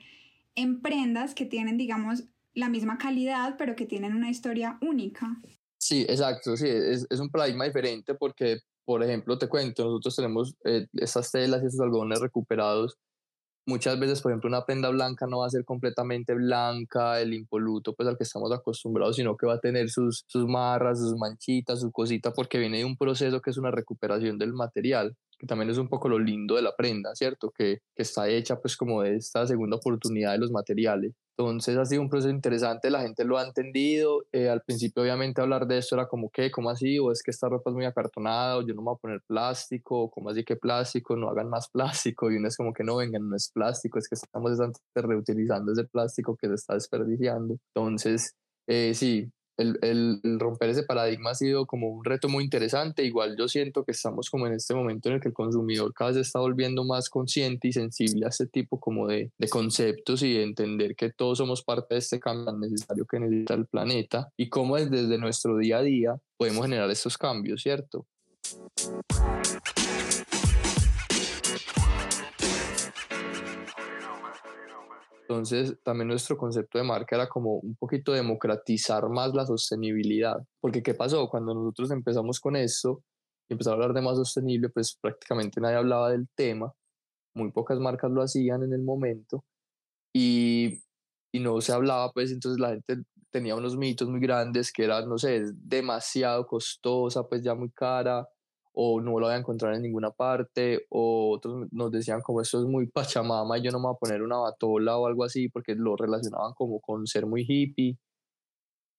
en 0.55 0.81
prendas 0.81 1.33
que 1.33 1.45
tienen, 1.45 1.77
digamos, 1.77 2.25
la 2.53 2.69
misma 2.69 2.97
calidad, 2.97 3.55
pero 3.57 3.75
que 3.75 3.85
tienen 3.85 4.13
una 4.13 4.29
historia 4.29 4.77
única. 4.81 5.27
Sí, 5.77 6.05
exacto, 6.07 6.55
sí, 6.55 6.67
es, 6.67 7.07
es 7.09 7.19
un 7.19 7.29
paradigma 7.29 7.65
diferente 7.65 8.13
porque, 8.13 8.59
por 8.85 9.03
ejemplo, 9.03 9.37
te 9.37 9.47
cuento, 9.47 9.85
nosotros 9.85 10.15
tenemos 10.15 10.55
eh, 10.63 10.87
telas 11.31 11.63
y 11.63 11.65
estos 11.65 11.79
algodones 11.79 12.19
recuperados. 12.19 12.97
Muchas 13.65 13.99
veces, 13.99 14.21
por 14.21 14.31
ejemplo, 14.31 14.47
una 14.47 14.65
prenda 14.65 14.89
blanca 14.89 15.27
no 15.27 15.39
va 15.39 15.47
a 15.47 15.49
ser 15.49 15.63
completamente 15.65 16.33
blanca, 16.33 17.19
el 17.21 17.33
impoluto, 17.33 17.93
pues 17.93 18.09
al 18.09 18.17
que 18.17 18.23
estamos 18.23 18.51
acostumbrados, 18.51 19.15
sino 19.15 19.37
que 19.37 19.45
va 19.45 19.53
a 19.55 19.59
tener 19.59 19.89
sus, 19.89 20.23
sus 20.27 20.47
marras, 20.47 20.99
sus 20.99 21.15
manchitas, 21.15 21.81
su 21.81 21.91
cosita, 21.91 22.33
porque 22.33 22.57
viene 22.57 22.79
de 22.79 22.85
un 22.85 22.97
proceso 22.97 23.41
que 23.41 23.51
es 23.51 23.57
una 23.57 23.71
recuperación 23.71 24.37
del 24.37 24.53
material 24.53 25.15
que 25.41 25.47
también 25.47 25.71
es 25.71 25.79
un 25.79 25.87
poco 25.87 26.07
lo 26.07 26.19
lindo 26.19 26.55
de 26.55 26.61
la 26.61 26.75
prenda, 26.75 27.15
¿cierto? 27.15 27.49
Que, 27.49 27.79
que, 27.95 28.03
está 28.03 28.29
hecha 28.29 28.61
pues 28.61 28.77
como 28.77 29.01
de 29.01 29.15
esta 29.15 29.47
segunda 29.47 29.77
oportunidad 29.77 30.33
de 30.33 30.37
los 30.37 30.51
materiales. 30.51 31.13
Entonces 31.35 31.77
ha 31.77 31.85
sido 31.85 32.03
un 32.03 32.09
proceso 32.09 32.29
interesante, 32.29 32.91
la 32.91 33.01
gente 33.01 33.25
lo 33.25 33.39
ha 33.39 33.43
entendido. 33.43 34.21
Eh, 34.31 34.49
al 34.49 34.61
principio 34.61 35.01
obviamente 35.01 35.41
hablar 35.41 35.65
de 35.65 35.79
esto 35.79 35.95
era 35.95 36.07
como, 36.07 36.29
¿qué? 36.29 36.51
¿Cómo 36.51 36.69
así? 36.69 36.99
O 36.99 37.11
es 37.11 37.23
que 37.23 37.31
esta 37.31 37.49
ropa 37.49 37.71
es 37.71 37.75
muy 37.75 37.85
acartonada, 37.85 38.57
o 38.57 38.61
yo 38.61 38.75
no 38.75 38.83
me 38.83 38.85
voy 38.85 38.95
a 38.97 39.01
poner 39.01 39.21
plástico, 39.25 40.03
o 40.03 40.11
¿cómo 40.11 40.29
así 40.29 40.43
que 40.43 40.57
plástico? 40.57 41.15
No 41.15 41.29
hagan 41.29 41.49
más 41.49 41.69
plástico. 41.69 42.31
Y 42.31 42.35
uno 42.37 42.47
es 42.47 42.55
como 42.55 42.71
que 42.71 42.83
no 42.83 42.97
vengan, 42.97 43.27
no 43.27 43.35
es 43.35 43.49
plástico, 43.51 43.97
es 43.97 44.07
que 44.07 44.13
estamos 44.13 44.51
reutilizando 44.93 45.71
ese 45.71 45.85
plástico 45.85 46.37
que 46.39 46.49
se 46.49 46.53
está 46.53 46.75
desperdiciando. 46.75 47.57
Entonces, 47.73 48.35
eh, 48.67 48.93
sí, 48.93 49.31
el, 49.57 49.77
el, 49.81 50.39
romper 50.39 50.69
ese 50.69 50.83
paradigma 50.83 51.31
ha 51.31 51.35
sido 51.35 51.65
como 51.65 51.89
un 51.89 52.03
reto 52.03 52.29
muy 52.29 52.43
interesante. 52.43 53.03
Igual 53.03 53.35
yo 53.37 53.47
siento 53.47 53.83
que 53.83 53.91
estamos 53.91 54.29
como 54.29 54.47
en 54.47 54.53
este 54.53 54.73
momento 54.73 55.09
en 55.09 55.15
el 55.15 55.21
que 55.21 55.29
el 55.29 55.33
consumidor 55.33 55.93
cada 55.93 56.11
vez 56.11 56.19
está 56.19 56.39
volviendo 56.39 56.83
más 56.83 57.09
consciente 57.09 57.67
y 57.67 57.73
sensible 57.73 58.25
a 58.25 58.29
este 58.29 58.47
tipo 58.47 58.79
como 58.79 59.07
de, 59.07 59.31
de 59.37 59.49
conceptos 59.49 60.23
y 60.23 60.33
de 60.33 60.43
entender 60.43 60.95
que 60.95 61.11
todos 61.11 61.37
somos 61.37 61.63
parte 61.63 61.95
de 61.95 61.99
este 61.99 62.19
cambio 62.19 62.51
necesario 62.57 63.05
que 63.05 63.19
necesita 63.19 63.53
el 63.53 63.65
planeta 63.65 64.29
y 64.37 64.49
cómo 64.49 64.77
desde 64.77 65.17
nuestro 65.17 65.57
día 65.57 65.77
a 65.77 65.81
día 65.81 66.15
podemos 66.37 66.63
generar 66.63 66.89
estos 66.89 67.17
cambios, 67.17 67.61
¿cierto? 67.61 68.07
Entonces, 75.31 75.77
también 75.81 76.09
nuestro 76.09 76.35
concepto 76.35 76.77
de 76.77 76.83
marca 76.83 77.15
era 77.15 77.29
como 77.29 77.59
un 77.59 77.77
poquito 77.77 78.11
democratizar 78.11 79.07
más 79.07 79.33
la 79.33 79.45
sostenibilidad. 79.45 80.35
Porque, 80.59 80.83
¿qué 80.83 80.93
pasó? 80.93 81.29
Cuando 81.29 81.53
nosotros 81.53 81.89
empezamos 81.91 82.41
con 82.41 82.57
esto 82.57 83.01
y 83.49 83.53
empezamos 83.53 83.79
a 83.79 83.81
hablar 83.81 83.95
de 83.95 84.01
más 84.01 84.17
sostenible, 84.17 84.67
pues 84.67 84.97
prácticamente 85.01 85.61
nadie 85.61 85.77
hablaba 85.77 86.09
del 86.09 86.27
tema. 86.35 86.73
Muy 87.33 87.49
pocas 87.53 87.79
marcas 87.79 88.11
lo 88.11 88.21
hacían 88.21 88.63
en 88.63 88.73
el 88.73 88.81
momento. 88.81 89.45
Y, 90.13 90.83
y 91.33 91.39
no 91.39 91.61
se 91.61 91.71
hablaba, 91.71 92.11
pues 92.11 92.33
entonces 92.33 92.59
la 92.59 92.71
gente 92.71 92.97
tenía 93.29 93.55
unos 93.55 93.77
mitos 93.77 94.09
muy 94.09 94.19
grandes 94.19 94.69
que 94.73 94.83
era, 94.83 95.05
no 95.05 95.17
sé, 95.17 95.43
demasiado 95.53 96.45
costosa, 96.45 97.23
pues 97.23 97.41
ya 97.41 97.55
muy 97.55 97.71
cara, 97.71 98.27
o 98.73 99.01
no 99.01 99.19
lo 99.19 99.27
voy 99.27 99.35
a 99.35 99.37
encontrar 99.37 99.75
en 99.75 99.81
ninguna 99.83 100.11
parte, 100.11 100.85
o 100.89 101.31
otros 101.31 101.67
nos 101.71 101.91
decían 101.91 102.21
como 102.21 102.41
esto 102.41 102.59
es 102.59 102.65
muy 102.65 102.87
pachamama 102.91 103.57
y 103.57 103.63
yo 103.63 103.71
no 103.71 103.79
me 103.79 103.87
voy 103.87 103.95
a 103.95 103.99
poner 103.99 104.21
una 104.21 104.37
batola 104.37 104.97
o 104.97 105.07
algo 105.07 105.23
así 105.23 105.49
porque 105.49 105.75
lo 105.75 105.95
relacionaban 105.95 106.53
como 106.53 106.79
con 106.79 107.07
ser 107.07 107.25
muy 107.25 107.45
hippie. 107.47 107.97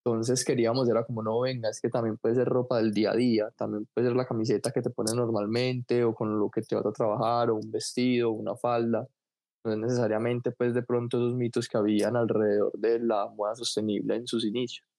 Entonces 0.04 0.44
queríamos, 0.44 0.88
era 0.88 1.04
como, 1.04 1.22
no, 1.22 1.40
venga, 1.40 1.68
es 1.68 1.80
que 1.80 1.88
también 1.88 2.18
puede 2.18 2.34
ser 2.34 2.48
ropa 2.48 2.78
del 2.78 2.92
día 2.92 3.12
a 3.12 3.16
día, 3.16 3.50
también 3.56 3.86
puede 3.94 4.08
ser 4.08 4.16
la 4.16 4.26
camiseta 4.26 4.72
que 4.72 4.82
te 4.82 4.90
pones 4.90 5.14
normalmente 5.14 6.02
o 6.04 6.12
con 6.12 6.40
lo 6.40 6.50
que 6.50 6.62
te 6.62 6.74
vas 6.74 6.84
a 6.86 6.92
trabajar 6.92 7.50
o 7.50 7.56
un 7.56 7.70
vestido, 7.70 8.30
una 8.32 8.56
falda. 8.56 9.06
No 9.64 9.72
es 9.72 9.78
necesariamente 9.78 10.50
pues 10.50 10.74
de 10.74 10.82
pronto 10.82 11.18
esos 11.18 11.34
mitos 11.34 11.68
que 11.68 11.78
habían 11.78 12.16
alrededor 12.16 12.72
de 12.78 12.98
la 12.98 13.28
moda 13.28 13.54
sostenible 13.54 14.16
en 14.16 14.26
sus 14.26 14.44
inicios. 14.44 14.91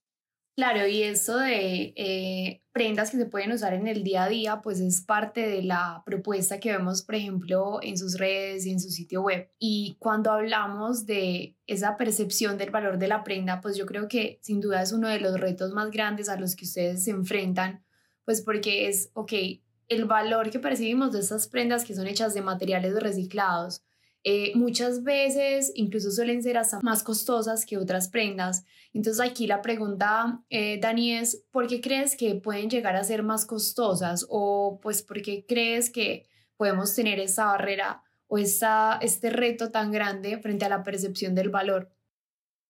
Claro, 0.56 0.86
y 0.86 1.02
eso 1.02 1.38
de 1.38 1.94
eh, 1.96 2.62
prendas 2.72 3.10
que 3.10 3.18
se 3.18 3.26
pueden 3.26 3.52
usar 3.52 3.74
en 3.74 3.88
el 3.88 4.04
día 4.04 4.26
a 4.26 4.30
día, 4.30 4.62
pues 4.62 4.80
es 4.80 5.02
parte 5.02 5.48
de 5.48 5.64
la 5.64 6.04
propuesta 6.06 6.60
que 6.60 6.72
vemos, 6.72 7.02
por 7.02 7.16
ejemplo, 7.16 7.80
en 7.82 7.98
sus 7.98 8.20
redes 8.20 8.64
y 8.68 8.72
en 8.72 8.80
su 8.80 8.92
sitio 8.92 9.24
web. 9.24 9.50
Y 9.58 9.96
cuando 9.98 10.32
hablamos 10.32 11.08
de 11.08 11.58
esa 11.66 11.98
percepción 11.98 12.60
del 12.60 12.70
valor 12.70 13.00
de 13.00 13.08
la 13.08 13.24
prenda, 13.24 13.62
pues 13.62 13.76
yo 13.78 13.88
creo 13.88 14.08
que 14.08 14.38
sin 14.44 14.62
duda 14.62 14.84
es 14.84 14.92
uno 14.92 15.08
de 15.08 15.20
los 15.20 15.40
retos 15.40 15.72
más 15.74 15.90
grandes 15.90 16.30
a 16.30 16.40
los 16.40 16.56
que 16.56 16.66
ustedes 16.66 17.04
se 17.04 17.12
enfrentan, 17.12 17.84
pues 18.24 18.42
porque 18.42 18.88
es, 18.88 19.10
ok, 19.14 19.34
el 19.88 20.06
valor 20.06 20.52
que 20.52 20.60
percibimos 20.60 21.14
de 21.14 21.20
estas 21.22 21.48
prendas 21.48 21.84
que 21.84 21.96
son 21.96 22.06
hechas 22.06 22.36
de 22.36 22.42
materiales 22.42 22.94
reciclados, 23.02 23.84
eh, 24.24 24.54
muchas 24.56 25.04
veces 25.04 25.72
incluso 25.76 26.10
suelen 26.12 26.42
ser 26.42 26.60
más 26.82 27.04
costosas 27.04 27.66
que 27.66 27.78
otras 27.78 28.08
prendas. 28.08 28.66
Entonces 28.94 29.20
aquí 29.20 29.48
la 29.48 29.62
pregunta, 29.62 30.44
eh, 30.50 30.80
Dani, 30.80 31.14
es, 31.14 31.46
¿por 31.52 31.68
qué 31.68 31.82
crees 31.82 32.16
que 32.16 32.36
pueden 32.36 32.70
llegar 32.70 32.96
a 32.96 33.04
ser 33.04 33.24
más 33.24 33.46
costosas? 33.46 34.26
O 34.30 34.80
pues, 34.82 35.02
¿por 35.02 35.22
qué 35.22 35.46
crees 35.46 35.90
que 35.90 36.26
podemos 36.56 36.96
tener 36.96 37.20
esa 37.20 37.46
barrera 37.46 38.04
o 38.28 38.38
esa, 38.38 38.98
este 39.02 39.30
reto 39.30 39.72
tan 39.72 39.92
grande 39.92 40.38
frente 40.38 40.66
a 40.66 40.70
la 40.70 40.84
percepción 40.84 41.36
del 41.36 41.50
valor? 41.50 41.92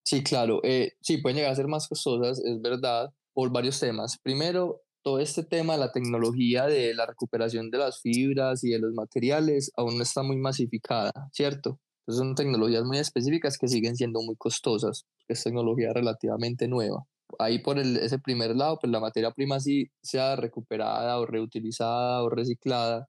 Sí, 0.04 0.24
claro. 0.24 0.60
Eh, 0.64 0.94
sí, 1.02 1.18
pueden 1.18 1.38
llegar 1.38 1.52
a 1.52 1.56
ser 1.56 1.68
más 1.68 1.88
costosas, 1.88 2.40
es 2.44 2.62
verdad, 2.62 3.14
por 3.32 3.52
varios 3.52 3.80
temas. 3.80 4.18
Primero, 4.18 4.82
todo 5.04 5.20
este 5.20 5.44
tema 5.44 5.74
de 5.74 5.80
la 5.80 5.92
tecnología 5.92 6.66
de 6.66 6.94
la 6.96 7.06
recuperación 7.06 7.70
de 7.70 7.78
las 7.78 8.02
fibras 8.02 8.64
y 8.64 8.72
de 8.72 8.80
los 8.80 8.94
materiales 8.94 9.72
aún 9.76 9.98
no 9.98 10.04
está 10.04 10.24
muy 10.24 10.38
masificada, 10.38 11.12
¿cierto? 11.32 11.80
Entonces 12.02 12.20
son 12.20 12.36
tecnologías 12.36 12.84
muy 12.84 12.98
específicas 12.98 13.58
que 13.58 13.68
siguen 13.68 13.96
siendo 13.96 14.22
muy 14.22 14.36
costosas, 14.38 15.06
es 15.28 15.44
tecnología 15.44 15.94
relativamente 15.94 16.68
nueva. 16.68 17.06
Ahí 17.40 17.60
por 17.60 17.80
el, 17.80 17.98
ese 17.98 18.20
primer 18.20 18.56
lado, 18.56 18.78
pues 18.80 18.92
la 18.92 19.00
materia 19.00 19.32
prima 19.32 19.60
sí 19.60 19.90
sea 20.02 20.36
recuperada 20.36 21.20
o 21.20 21.26
reutilizada 21.26 22.24
o 22.24 22.30
reciclada, 22.30 23.08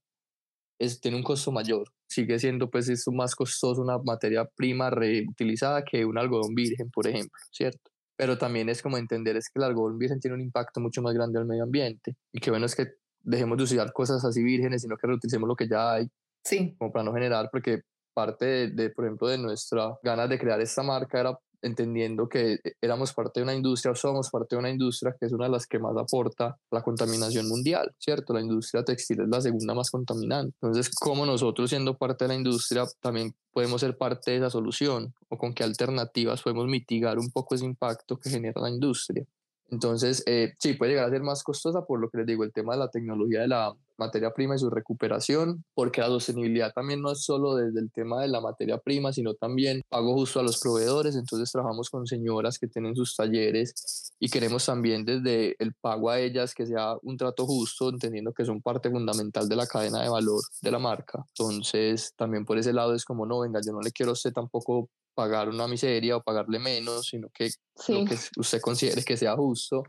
es, 0.78 1.00
tiene 1.00 1.16
un 1.16 1.22
costo 1.22 1.52
mayor. 1.52 1.88
Sigue 2.08 2.38
siendo 2.38 2.70
pues 2.70 2.88
esto 2.88 3.12
más 3.12 3.34
costoso 3.34 3.82
una 3.82 3.98
materia 3.98 4.48
prima 4.56 4.90
reutilizada 4.90 5.84
que 5.84 6.04
un 6.04 6.18
algodón 6.18 6.54
virgen, 6.54 6.90
por 6.90 7.06
ejemplo, 7.06 7.38
¿cierto? 7.52 7.93
Pero 8.16 8.38
también 8.38 8.68
es 8.68 8.82
como 8.82 8.96
entender 8.96 9.36
es 9.36 9.48
que 9.48 9.58
el 9.58 9.64
algodón 9.64 9.98
virgen 9.98 10.20
tiene 10.20 10.34
un 10.34 10.40
impacto 10.40 10.80
mucho 10.80 11.02
más 11.02 11.14
grande 11.14 11.38
al 11.38 11.46
medio 11.46 11.64
ambiente 11.64 12.16
y 12.32 12.40
que 12.40 12.50
bueno 12.50 12.66
es 12.66 12.74
que 12.74 12.94
dejemos 13.24 13.56
de 13.56 13.64
usar 13.64 13.92
cosas 13.92 14.24
así 14.24 14.42
vírgenes, 14.42 14.82
sino 14.82 14.96
que 14.96 15.06
reutilicemos 15.06 15.48
lo 15.48 15.56
que 15.56 15.68
ya 15.68 15.94
hay, 15.94 16.08
sí. 16.44 16.74
como 16.78 16.92
para 16.92 17.04
no 17.04 17.12
generar, 17.12 17.48
porque 17.50 17.80
parte 18.14 18.44
de, 18.44 18.70
de, 18.70 18.90
por 18.90 19.04
ejemplo, 19.04 19.28
de 19.28 19.38
nuestra 19.38 19.98
ganas 20.02 20.28
de 20.28 20.38
crear 20.38 20.60
esta 20.60 20.82
marca 20.82 21.18
era 21.18 21.38
entendiendo 21.64 22.28
que 22.28 22.58
éramos 22.80 23.12
parte 23.12 23.40
de 23.40 23.44
una 23.44 23.54
industria 23.54 23.92
o 23.92 23.94
somos 23.94 24.30
parte 24.30 24.54
de 24.54 24.60
una 24.60 24.70
industria 24.70 25.16
que 25.18 25.26
es 25.26 25.32
una 25.32 25.46
de 25.46 25.50
las 25.50 25.66
que 25.66 25.78
más 25.78 25.96
aporta 25.96 26.56
la 26.70 26.82
contaminación 26.82 27.48
mundial, 27.48 27.94
¿cierto? 27.98 28.34
La 28.34 28.40
industria 28.40 28.84
textil 28.84 29.22
es 29.22 29.28
la 29.28 29.40
segunda 29.40 29.74
más 29.74 29.90
contaminante. 29.90 30.54
Entonces, 30.60 30.94
¿cómo 30.94 31.24
nosotros 31.24 31.70
siendo 31.70 31.96
parte 31.96 32.24
de 32.24 32.28
la 32.28 32.34
industria 32.34 32.84
también 33.00 33.34
podemos 33.52 33.80
ser 33.80 33.96
parte 33.96 34.32
de 34.32 34.36
esa 34.38 34.50
solución? 34.50 35.14
¿O 35.28 35.38
con 35.38 35.54
qué 35.54 35.64
alternativas 35.64 36.42
podemos 36.42 36.66
mitigar 36.66 37.18
un 37.18 37.30
poco 37.30 37.54
ese 37.54 37.64
impacto 37.64 38.18
que 38.18 38.30
genera 38.30 38.60
la 38.60 38.68
industria? 38.70 39.24
Entonces, 39.70 40.22
eh, 40.26 40.54
sí, 40.58 40.74
puede 40.74 40.92
llegar 40.92 41.08
a 41.08 41.10
ser 41.10 41.22
más 41.22 41.42
costosa 41.42 41.84
por 41.84 41.98
lo 41.98 42.10
que 42.10 42.18
les 42.18 42.26
digo, 42.26 42.44
el 42.44 42.52
tema 42.52 42.74
de 42.74 42.80
la 42.80 42.90
tecnología 42.90 43.40
de 43.40 43.48
la 43.48 43.74
materia 43.98 44.32
prima 44.32 44.56
y 44.56 44.58
su 44.58 44.70
recuperación, 44.70 45.64
porque 45.74 46.00
la 46.00 46.08
sostenibilidad 46.08 46.72
también 46.72 47.00
no 47.00 47.12
es 47.12 47.24
solo 47.24 47.54
desde 47.54 47.80
el 47.80 47.90
tema 47.92 48.22
de 48.22 48.28
la 48.28 48.40
materia 48.40 48.78
prima, 48.78 49.12
sino 49.12 49.34
también 49.34 49.82
pago 49.88 50.14
justo 50.14 50.40
a 50.40 50.42
los 50.42 50.60
proveedores. 50.60 51.16
Entonces, 51.16 51.50
trabajamos 51.50 51.90
con 51.90 52.06
señoras 52.06 52.58
que 52.58 52.66
tienen 52.66 52.96
sus 52.96 53.16
talleres 53.16 54.12
y 54.18 54.28
queremos 54.28 54.66
también 54.66 55.04
desde 55.04 55.56
el 55.58 55.74
pago 55.74 56.10
a 56.10 56.20
ellas 56.20 56.54
que 56.54 56.66
sea 56.66 56.96
un 57.02 57.16
trato 57.16 57.46
justo, 57.46 57.88
entendiendo 57.88 58.32
que 58.32 58.44
son 58.44 58.62
parte 58.62 58.90
fundamental 58.90 59.48
de 59.48 59.56
la 59.56 59.66
cadena 59.66 60.02
de 60.02 60.08
valor 60.08 60.42
de 60.60 60.70
la 60.70 60.78
marca. 60.78 61.24
Entonces, 61.28 62.12
también 62.16 62.44
por 62.44 62.58
ese 62.58 62.72
lado 62.72 62.94
es 62.94 63.04
como, 63.04 63.26
no, 63.26 63.40
venga, 63.40 63.60
yo 63.64 63.72
no 63.72 63.80
le 63.80 63.92
quiero 63.92 64.10
a 64.10 64.14
usted 64.14 64.32
tampoco 64.32 64.88
pagar 65.14 65.48
una 65.48 65.68
miseria 65.68 66.16
o 66.16 66.22
pagarle 66.22 66.58
menos, 66.58 67.06
sino 67.08 67.28
que 67.30 67.50
lo 67.88 68.04
que 68.04 68.18
usted 68.36 68.60
considere 68.60 69.02
que 69.04 69.16
sea 69.16 69.36
justo. 69.36 69.84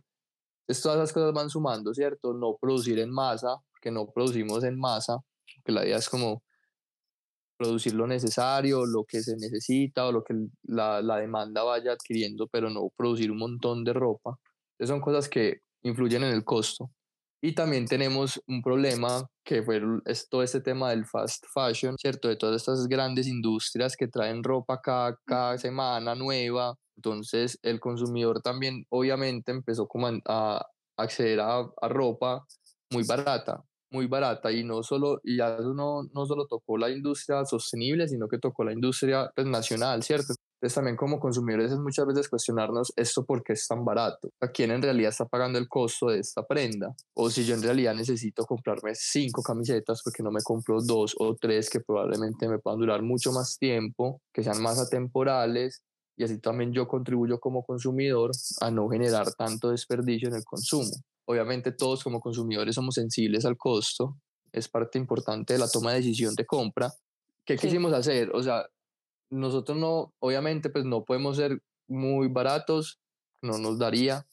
Entonces 0.62 0.84
todas 0.84 0.98
esas 0.98 1.14
cosas 1.14 1.34
van 1.34 1.50
sumando, 1.50 1.94
¿cierto? 1.94 2.34
No 2.34 2.58
producir 2.60 3.00
en 3.00 3.12
masa, 3.12 3.56
que 3.86 3.92
no 3.92 4.08
producimos 4.08 4.64
en 4.64 4.80
masa, 4.80 5.20
que 5.64 5.72
la 5.72 5.86
idea 5.86 5.98
es 5.98 6.10
como 6.10 6.44
producir 7.56 7.94
lo 7.94 8.08
necesario, 8.08 8.84
lo 8.84 9.06
que 9.06 9.22
se 9.22 9.38
necesita 9.38 10.08
o 10.08 10.12
lo 10.12 10.24
que 10.24 10.34
la, 10.64 11.04
la 11.04 11.18
demanda 11.18 11.62
vaya 11.62 11.92
adquiriendo, 11.92 12.48
pero 12.48 12.72
no 12.72 12.90
producir 12.98 13.32
un 13.32 13.38
montón 13.38 13.84
de 13.84 13.94
ropa. 13.94 14.40
Esas 14.80 14.90
son 14.90 15.02
cosas 15.02 15.30
que 15.30 15.60
influyen 15.84 16.24
en 16.24 16.34
el 16.34 16.44
costo. 16.44 16.90
Y 17.44 17.54
también 17.54 17.86
tenemos 17.86 18.42
un 18.48 18.64
problema 18.64 19.24
que 19.44 19.62
fue 19.62 19.80
todo 20.32 20.42
este 20.42 20.62
tema 20.62 20.90
del 20.90 21.06
fast 21.06 21.46
fashion, 21.54 21.96
¿cierto? 21.96 22.28
De 22.28 22.38
todas 22.38 22.56
estas 22.56 22.88
grandes 22.88 23.28
industrias 23.28 23.96
que 23.96 24.08
traen 24.08 24.44
ropa 24.44 24.82
cada, 24.82 25.16
cada 25.26 25.60
semana 25.60 26.16
nueva. 26.16 26.76
Entonces 26.96 27.60
el 27.62 27.80
consumidor 27.80 28.42
también 28.42 28.88
obviamente 28.90 29.52
empezó 29.52 29.88
como 29.88 30.08
a, 30.26 30.66
acceder 30.98 31.40
a, 31.40 31.60
a, 31.60 31.88
ropa 31.88 32.44
muy 32.90 33.04
barata, 33.04 33.64
muy 33.92 34.08
barata 34.08 34.52
y 34.52 34.64
no 34.64 34.84
solo, 34.84 35.20
y 35.24 35.38
ya 35.38 35.58
no, 35.58 36.04
no 36.04 36.26
solo 36.26 36.48
tocó 36.48 36.78
la 36.78 36.90
industria 36.90 37.46
sostenible, 37.46 38.08
sino 38.08 38.28
que 38.28 38.40
tocó 38.40 38.64
la 38.64 38.74
industria 38.74 39.32
pues, 39.36 39.48
nacional, 39.48 40.04
¿cierto? 40.04 40.34
Entonces 40.56 40.76
también 40.76 40.96
como 40.96 41.20
consumidores 41.20 41.72
es 41.72 41.78
muchas 41.78 42.06
veces 42.08 42.30
cuestionarnos 42.30 42.94
esto 42.96 43.26
por 43.26 43.44
qué 43.44 43.54
es 43.54 43.68
tan 43.68 43.84
barato, 43.84 44.30
a 44.42 44.48
quién 44.48 44.72
en 44.72 44.82
realidad 44.82 45.10
está 45.10 45.26
pagando 45.26 45.60
el 45.60 45.68
costo 45.68 46.08
de 46.08 46.20
esta 46.20 46.44
prenda, 46.44 46.96
o 47.14 47.30
si 47.30 47.46
yo 47.46 47.56
en 47.56 47.62
realidad 47.62 47.94
necesito 47.94 48.46
comprarme 48.46 48.96
cinco 48.96 49.42
camisetas 49.44 50.02
porque 50.04 50.24
no 50.24 50.32
me 50.32 50.42
compro 50.42 50.82
dos 50.82 51.14
o 51.20 51.36
tres 51.36 51.70
que 51.70 51.82
probablemente 51.82 52.48
me 52.48 52.60
puedan 52.60 52.80
durar 52.80 53.02
mucho 53.02 53.32
más 53.32 53.58
tiempo, 53.58 54.22
que 54.34 54.44
sean 54.44 54.62
más 54.62 54.80
atemporales 54.80 55.84
y 56.18 56.24
así 56.24 56.40
también 56.40 56.72
yo 56.72 56.88
contribuyo 56.88 57.40
como 57.40 57.64
consumidor 57.64 58.32
a 58.62 58.72
no 58.72 58.88
generar 58.90 59.34
tanto 59.34 59.72
desperdicio 59.72 60.30
en 60.30 60.36
el 60.36 60.46
consumo. 60.46 60.92
Obviamente 61.28 61.72
todos 61.72 62.04
como 62.04 62.20
consumidores 62.20 62.76
somos 62.76 62.96
sensibles 62.96 63.46
al 63.46 63.58
costo, 63.58 64.18
es 64.52 64.70
parte 64.70 64.98
importante 64.98 65.54
de 65.54 65.60
la 65.60 65.68
toma 65.68 65.92
de 65.92 65.98
decisión 65.98 66.36
de 66.36 66.46
compra. 66.46 66.92
¿Qué 67.46 67.58
quisimos 67.58 67.94
hacer? 67.94 68.32
O 68.34 68.42
sea, 68.42 68.66
nosotros 69.30 69.78
no, 69.78 70.14
obviamente, 70.20 70.70
pues 70.70 70.86
no 70.86 71.04
podemos 71.04 71.38
ser 71.38 71.62
muy 71.88 72.28
baratos, 72.28 73.00
no 73.42 73.58
nos 73.58 73.78
daría. 73.78 74.26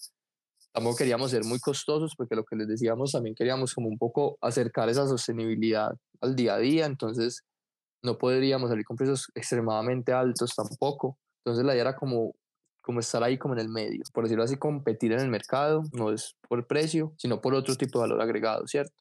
Tampoco 0.72 0.96
queríamos 0.96 1.30
ser 1.30 1.44
muy 1.44 1.58
costosos 1.58 2.14
porque 2.16 2.34
lo 2.34 2.44
que 2.44 2.56
les 2.56 2.66
decíamos 2.66 3.12
también 3.12 3.34
queríamos 3.34 3.74
como 3.74 3.88
un 3.88 3.98
poco 3.98 4.38
acercar 4.40 4.88
esa 4.88 5.06
sostenibilidad 5.06 5.90
al 6.22 6.34
día 6.34 6.54
a 6.54 6.58
día, 6.58 6.86
entonces 6.86 7.42
no 8.02 8.16
podríamos 8.16 8.70
salir 8.70 8.84
con 8.84 8.96
precios 8.96 9.26
extremadamente 9.34 10.12
altos 10.12 10.54
tampoco. 10.54 11.18
Entonces 11.44 11.64
la 11.66 11.74
idea 11.74 11.82
era 11.82 11.96
como, 11.96 12.34
como 12.82 13.00
estar 13.00 13.22
ahí 13.22 13.38
como 13.38 13.54
en 13.54 13.60
el 13.60 13.68
medio, 13.68 14.02
por 14.12 14.24
decirlo 14.24 14.44
así, 14.44 14.56
competir 14.56 15.12
en 15.12 15.20
el 15.20 15.28
mercado, 15.28 15.82
no 15.92 16.12
es 16.12 16.36
por 16.48 16.66
precio, 16.66 17.14
sino 17.16 17.40
por 17.40 17.54
otro 17.54 17.76
tipo 17.76 17.98
de 17.98 18.08
valor 18.08 18.20
agregado, 18.20 18.66
¿cierto? 18.66 18.92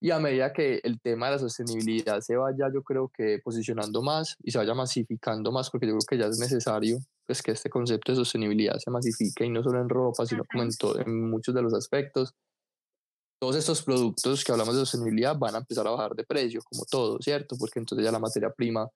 Y 0.00 0.10
a 0.10 0.20
medida 0.20 0.52
que 0.52 0.80
el 0.84 1.00
tema 1.00 1.26
de 1.26 1.32
la 1.32 1.38
sostenibilidad 1.38 2.20
se 2.20 2.36
vaya, 2.36 2.70
yo 2.72 2.82
creo 2.82 3.10
que 3.12 3.40
posicionando 3.42 4.02
más 4.02 4.36
y 4.42 4.50
se 4.50 4.58
vaya 4.58 4.74
masificando 4.74 5.50
más, 5.50 5.70
porque 5.70 5.86
yo 5.86 5.92
creo 5.92 6.06
que 6.06 6.18
ya 6.18 6.26
es 6.26 6.38
necesario 6.38 6.98
pues, 7.26 7.42
que 7.42 7.52
este 7.52 7.70
concepto 7.70 8.12
de 8.12 8.16
sostenibilidad 8.16 8.76
se 8.76 8.90
masifique 8.90 9.46
y 9.46 9.50
no 9.50 9.62
solo 9.62 9.80
en 9.80 9.88
ropa, 9.88 10.26
sino 10.26 10.44
como 10.44 10.64
en, 10.64 10.70
en 11.06 11.30
muchos 11.30 11.54
de 11.54 11.62
los 11.62 11.72
aspectos. 11.72 12.34
Todos 13.40 13.56
estos 13.56 13.82
productos 13.82 14.44
que 14.44 14.52
hablamos 14.52 14.74
de 14.74 14.80
sostenibilidad 14.80 15.36
van 15.36 15.54
a 15.54 15.58
empezar 15.58 15.86
a 15.86 15.90
bajar 15.90 16.14
de 16.14 16.24
precio, 16.24 16.60
como 16.70 16.84
todo, 16.84 17.18
¿cierto? 17.20 17.56
Porque 17.58 17.78
entonces 17.78 18.04
ya 18.04 18.12
la 18.12 18.18
materia 18.18 18.50
prima 18.50 18.86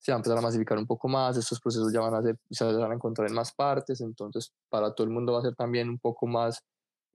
se 0.00 0.12
va 0.12 0.16
a 0.16 0.20
empezar 0.20 0.38
a 0.38 0.40
masificar 0.40 0.78
un 0.78 0.86
poco 0.86 1.08
más, 1.08 1.36
estos 1.36 1.60
procesos 1.60 1.92
ya 1.92 2.00
van 2.00 2.14
a 2.14 2.22
ser, 2.22 2.36
se 2.50 2.64
van 2.64 2.90
a 2.90 2.94
encontrar 2.94 3.28
en 3.28 3.34
más 3.34 3.52
partes, 3.52 4.00
entonces 4.00 4.52
para 4.70 4.94
todo 4.94 5.06
el 5.06 5.12
mundo 5.12 5.34
va 5.34 5.40
a 5.40 5.42
ser 5.42 5.54
también 5.54 5.90
un 5.90 5.98
poco 5.98 6.26
más 6.26 6.62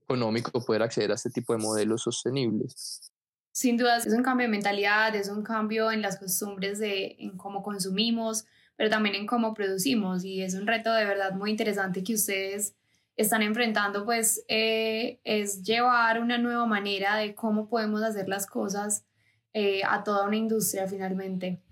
económico 0.04 0.64
poder 0.64 0.84
acceder 0.84 1.12
a 1.12 1.16
este 1.16 1.32
tipo 1.32 1.54
de 1.54 1.60
modelos 1.60 2.04
sostenibles. 2.04 3.12
Sin 3.52 3.78
duda 3.78 3.98
es 3.98 4.14
un 4.14 4.22
cambio 4.22 4.46
de 4.46 4.52
mentalidad, 4.52 5.16
es 5.16 5.30
un 5.30 5.42
cambio 5.42 5.92
en 5.92 6.02
las 6.02 6.20
costumbres 6.20 6.78
de 6.78 7.16
en 7.20 7.38
cómo 7.38 7.64
consumimos, 7.64 8.46
pero 8.76 8.90
también 8.90 9.16
en 9.16 9.26
cómo 9.26 9.54
producimos 9.54 10.24
y 10.24 10.44
es 10.44 10.54
un 10.54 10.68
reto 10.68 10.94
de 10.94 11.06
verdad 11.06 11.34
muy 11.34 11.50
interesante 11.50 12.04
que 12.04 12.14
ustedes 12.14 12.76
están 13.16 13.42
enfrentando, 13.42 14.06
pues 14.06 14.44
eh, 14.48 15.22
es 15.24 15.64
llevar 15.64 16.22
una 16.22 16.38
nueva 16.38 16.66
manera 16.66 17.16
de 17.16 17.34
cómo 17.34 17.68
podemos 17.68 18.04
hacer 18.04 18.28
las 18.28 18.46
cosas 18.46 19.06
eh, 19.54 19.82
a 19.88 20.04
toda 20.04 20.28
una 20.28 20.36
industria 20.36 20.88
finalmente. 20.88 21.65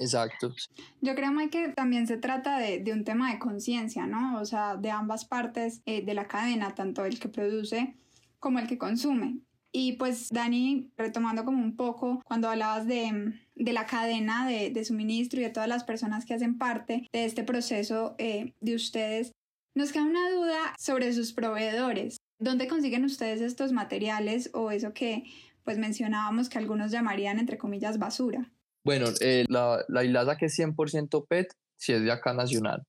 Exacto. 0.00 0.54
Yo 1.02 1.14
creo, 1.14 1.30
Mike, 1.30 1.50
que 1.50 1.72
también 1.72 2.06
se 2.06 2.16
trata 2.16 2.58
de, 2.58 2.82
un 2.92 3.04
tema 3.04 3.30
de 3.30 3.38
conciencia, 3.38 4.06
¿no? 4.06 4.40
O 4.40 4.46
sea, 4.46 4.76
de 4.76 4.90
ambas 4.90 5.26
partes 5.26 5.82
eh, 5.84 6.02
de 6.02 6.14
la 6.14 6.26
cadena, 6.26 6.74
tanto 6.74 7.04
el 7.04 7.20
que 7.20 7.28
produce 7.28 7.94
como 8.38 8.58
el 8.58 8.66
que 8.66 8.78
consume. 8.78 9.40
Y 9.72 9.92
pues 9.92 10.30
Dani, 10.30 10.90
retomando 10.96 11.44
como 11.44 11.62
un 11.62 11.76
poco, 11.76 12.22
cuando 12.24 12.48
hablabas 12.48 12.86
de, 12.86 13.34
la 13.54 13.86
cadena 13.86 14.48
de, 14.48 14.70
de, 14.70 14.84
suministro 14.84 15.38
y 15.38 15.44
de 15.44 15.50
todas 15.50 15.68
las 15.68 15.84
personas 15.84 16.24
que 16.24 16.34
hacen 16.34 16.56
parte 16.56 17.06
de 17.12 17.24
este 17.26 17.44
proceso 17.44 18.14
eh, 18.18 18.54
de 18.60 18.74
ustedes, 18.74 19.32
nos 19.76 19.92
queda 19.92 20.04
una 20.04 20.30
duda 20.30 20.74
sobre 20.78 21.12
sus 21.12 21.32
proveedores. 21.34 22.16
¿Dónde 22.38 22.68
consiguen 22.68 23.04
ustedes 23.04 23.42
estos 23.42 23.72
materiales 23.72 24.50
o 24.54 24.70
eso 24.70 24.94
que 24.94 25.24
pues 25.62 25.76
mencionábamos 25.76 26.48
que 26.48 26.56
algunos 26.56 26.90
llamarían 26.90 27.38
entre 27.38 27.58
comillas 27.58 27.98
basura? 27.98 28.50
Bueno, 28.84 29.06
eh, 29.20 29.44
la, 29.48 29.84
la 29.88 30.04
hilaza 30.04 30.36
que 30.36 30.46
es 30.46 30.58
100% 30.58 31.26
PET, 31.28 31.52
si 31.76 31.92
es 31.92 32.02
de 32.02 32.12
acá 32.12 32.32
nacional. 32.32 32.82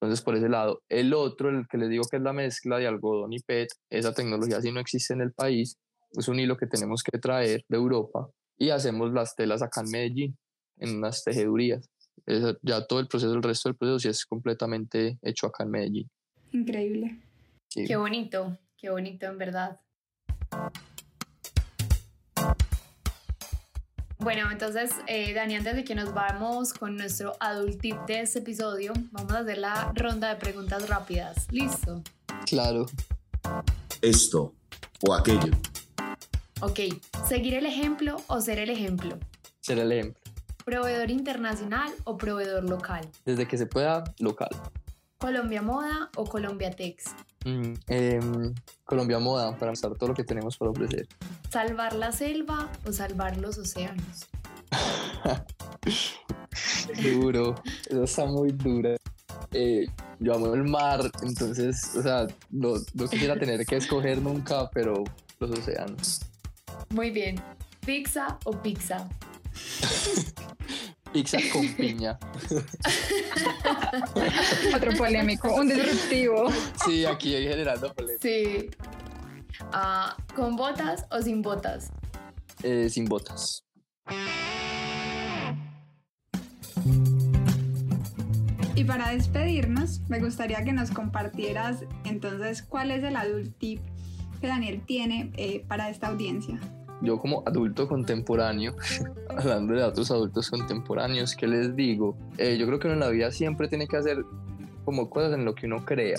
Entonces, 0.00 0.22
por 0.22 0.36
ese 0.36 0.48
lado. 0.48 0.82
El 0.88 1.14
otro, 1.14 1.48
el 1.48 1.66
que 1.68 1.78
les 1.78 1.88
digo 1.88 2.04
que 2.10 2.18
es 2.18 2.22
la 2.22 2.32
mezcla 2.32 2.78
de 2.78 2.86
algodón 2.86 3.32
y 3.32 3.40
PET, 3.40 3.68
esa 3.90 4.12
tecnología 4.12 4.60
si 4.60 4.70
no 4.70 4.80
existe 4.80 5.14
en 5.14 5.22
el 5.22 5.32
país, 5.32 5.78
es 6.12 6.28
un 6.28 6.38
hilo 6.38 6.56
que 6.56 6.66
tenemos 6.66 7.02
que 7.02 7.18
traer 7.18 7.64
de 7.68 7.76
Europa 7.76 8.28
y 8.58 8.70
hacemos 8.70 9.12
las 9.12 9.34
telas 9.34 9.62
acá 9.62 9.82
en 9.82 9.90
Medellín, 9.90 10.38
en 10.78 10.96
unas 10.98 11.24
tejedurías. 11.24 11.88
ya 12.62 12.86
todo 12.86 13.00
el 13.00 13.08
proceso, 13.08 13.34
el 13.34 13.42
resto 13.42 13.68
del 13.68 13.76
proceso 13.76 13.98
sí 13.98 14.08
es 14.08 14.24
completamente 14.26 15.18
hecho 15.22 15.46
acá 15.46 15.64
en 15.64 15.70
Medellín. 15.70 16.10
Increíble. 16.52 17.20
Sí. 17.68 17.84
Qué 17.86 17.96
bonito, 17.96 18.58
qué 18.76 18.90
bonito 18.90 19.26
en 19.26 19.38
verdad. 19.38 19.80
Bueno, 24.26 24.50
entonces, 24.50 24.90
eh, 25.06 25.32
Dani, 25.34 25.54
antes 25.54 25.76
de 25.76 25.84
que 25.84 25.94
nos 25.94 26.12
vamos 26.12 26.74
con 26.74 26.96
nuestro 26.96 27.34
adult 27.38 27.80
tip 27.80 27.96
de 28.08 28.22
este 28.22 28.40
episodio, 28.40 28.92
vamos 29.12 29.32
a 29.32 29.38
hacer 29.38 29.58
la 29.58 29.92
ronda 29.94 30.30
de 30.30 30.34
preguntas 30.34 30.88
rápidas. 30.88 31.46
¿Listo? 31.52 32.02
Claro. 32.44 32.86
Esto 34.02 34.52
o 35.06 35.14
aquello. 35.14 35.52
Ok, 36.60 36.80
¿seguir 37.28 37.54
el 37.54 37.66
ejemplo 37.66 38.16
o 38.26 38.40
ser 38.40 38.58
el 38.58 38.70
ejemplo? 38.70 39.16
Ser 39.60 39.78
el 39.78 39.92
ejemplo. 39.92 40.20
¿Proveedor 40.64 41.12
internacional 41.12 41.92
o 42.02 42.16
proveedor 42.16 42.64
local? 42.64 43.08
Desde 43.24 43.46
que 43.46 43.56
se 43.56 43.66
pueda, 43.66 44.02
local. 44.18 44.50
¿Colombia 45.18 45.62
Moda 45.62 46.10
o 46.16 46.24
Colombia 46.24 46.72
Tex? 46.72 47.14
Mm, 47.44 47.74
eh, 47.86 48.20
Colombia 48.84 49.20
Moda, 49.20 49.56
para 49.56 49.70
mostrar 49.70 49.94
todo 49.94 50.08
lo 50.08 50.14
que 50.16 50.24
tenemos 50.24 50.56
para 50.56 50.72
ofrecer. 50.72 51.06
¿Salvar 51.50 51.94
la 51.94 52.12
selva 52.12 52.70
o 52.86 52.92
salvar 52.92 53.36
los 53.38 53.58
océanos? 53.58 54.26
Duro, 57.02 57.54
eso 57.88 58.04
está 58.04 58.26
muy 58.26 58.52
dura. 58.52 58.96
Eh, 59.52 59.86
yo 60.18 60.34
amo 60.34 60.54
el 60.54 60.64
mar, 60.64 61.00
entonces, 61.22 61.94
o 61.96 62.02
sea, 62.02 62.26
no, 62.50 62.74
no 62.94 63.08
quisiera 63.08 63.38
tener 63.38 63.64
que 63.64 63.76
escoger 63.76 64.20
nunca, 64.20 64.68
pero 64.70 65.04
los 65.38 65.50
océanos. 65.50 66.20
Muy 66.90 67.10
bien. 67.10 67.40
¿Pizza 67.84 68.38
o 68.44 68.52
pizza? 68.52 69.08
Pizza 71.12 71.38
con 71.52 71.68
piña. 71.74 72.18
Otro 74.74 74.92
polémico, 74.96 75.54
un 75.54 75.68
disruptivo. 75.68 76.50
Sí, 76.84 77.06
aquí 77.06 77.34
hay 77.34 77.48
generando 77.48 77.92
polémica. 77.94 78.22
Sí. 78.22 78.68
Uh, 79.72 80.34
¿Con 80.34 80.56
botas 80.56 81.06
o 81.10 81.20
sin 81.20 81.42
botas? 81.42 81.90
Eh, 82.62 82.88
sin 82.88 83.04
botas. 83.06 83.64
Y 88.74 88.84
para 88.84 89.10
despedirnos, 89.10 90.00
me 90.08 90.20
gustaría 90.20 90.62
que 90.62 90.72
nos 90.72 90.90
compartieras 90.90 91.84
entonces 92.04 92.62
cuál 92.62 92.90
es 92.90 93.02
el 93.02 93.16
adult 93.16 93.56
tip 93.58 93.80
que 94.40 94.46
Daniel 94.46 94.82
tiene 94.86 95.32
eh, 95.36 95.64
para 95.66 95.88
esta 95.88 96.08
audiencia 96.08 96.60
yo 97.02 97.18
como 97.18 97.42
adulto 97.46 97.88
contemporáneo, 97.88 98.74
hablando 99.28 99.74
de 99.74 99.82
otros 99.82 100.10
adultos 100.10 100.50
contemporáneos, 100.50 101.34
¿qué 101.34 101.46
les 101.46 101.74
digo? 101.76 102.16
Eh, 102.38 102.56
yo 102.58 102.66
creo 102.66 102.78
que 102.78 102.86
uno 102.86 102.94
en 102.94 103.00
la 103.00 103.08
vida 103.08 103.30
siempre 103.30 103.68
tiene 103.68 103.86
que 103.86 103.96
hacer 103.96 104.24
como 104.84 105.10
cosas 105.10 105.34
en 105.34 105.44
lo 105.44 105.54
que 105.54 105.66
uno 105.66 105.84
crea, 105.84 106.18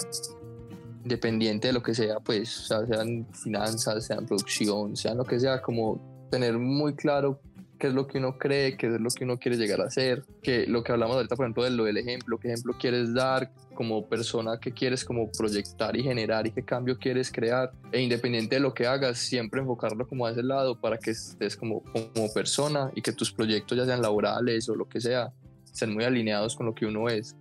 independiente 1.08 1.68
de 1.68 1.74
lo 1.74 1.82
que 1.82 1.96
sea, 1.96 2.20
pues, 2.20 2.50
sea, 2.50 2.86
sean 2.86 3.26
finanzas, 3.32 4.06
sean 4.06 4.26
producción, 4.26 4.96
sean 4.98 5.18
lo 5.18 5.24
que 5.24 5.40
sea, 5.40 5.62
como 5.62 6.28
tener 6.30 6.58
muy 6.58 6.96
claro 6.96 7.40
qué 7.80 7.88
es 7.88 7.94
lo 7.94 8.08
que 8.08 8.18
uno 8.18 8.38
cree, 8.38 8.76
qué 8.76 8.88
es 8.88 9.00
lo 9.00 9.10
que 9.10 9.24
uno 9.24 9.38
quiere 9.38 9.58
llegar 9.58 9.82
a 9.82 9.90
ser, 9.90 10.26
que 10.42 10.68
lo 10.68 10.84
que 10.84 10.92
hablamos 10.92 11.16
ahorita, 11.16 11.36
por 11.36 11.46
ejemplo, 11.46 11.64
de 11.64 11.70
lo 11.70 11.86
del 11.86 11.98
ejemplo, 11.98 12.38
qué 12.38 12.50
ejemplo 12.50 12.74
quieres 12.78 13.14
dar 13.14 13.52
como 13.74 14.06
persona, 14.08 14.60
qué 14.60 14.72
quieres 14.72 15.06
como 15.06 15.32
proyectar 15.32 15.96
y 15.96 16.04
generar 16.04 16.48
y 16.48 16.52
qué 16.52 16.64
cambio 16.64 16.98
quieres 16.98 17.32
crear, 17.32 17.72
e 17.92 18.02
independiente 18.02 18.56
de 18.56 18.62
lo 18.62 18.74
que 18.74 18.88
hagas, 18.88 19.20
siempre 19.20 19.62
enfocarlo 19.62 20.08
como 20.08 20.26
a 20.26 20.32
ese 20.32 20.44
lado 20.44 20.76
para 20.76 20.98
que 20.98 21.12
estés 21.12 21.56
como, 21.56 21.84
como 21.84 22.34
persona 22.34 22.92
y 22.96 23.02
que 23.02 23.14
tus 23.14 23.32
proyectos, 23.32 23.78
ya 23.78 23.86
sean 23.86 24.02
laborales 24.02 24.68
o 24.68 24.76
lo 24.76 24.90
que 24.90 25.00
sea, 25.00 25.32
estén 25.64 25.94
muy 25.94 26.04
alineados 26.04 26.56
con 26.56 26.66
lo 26.66 26.74
que 26.74 26.86
uno 26.86 27.08
es. 27.08 27.36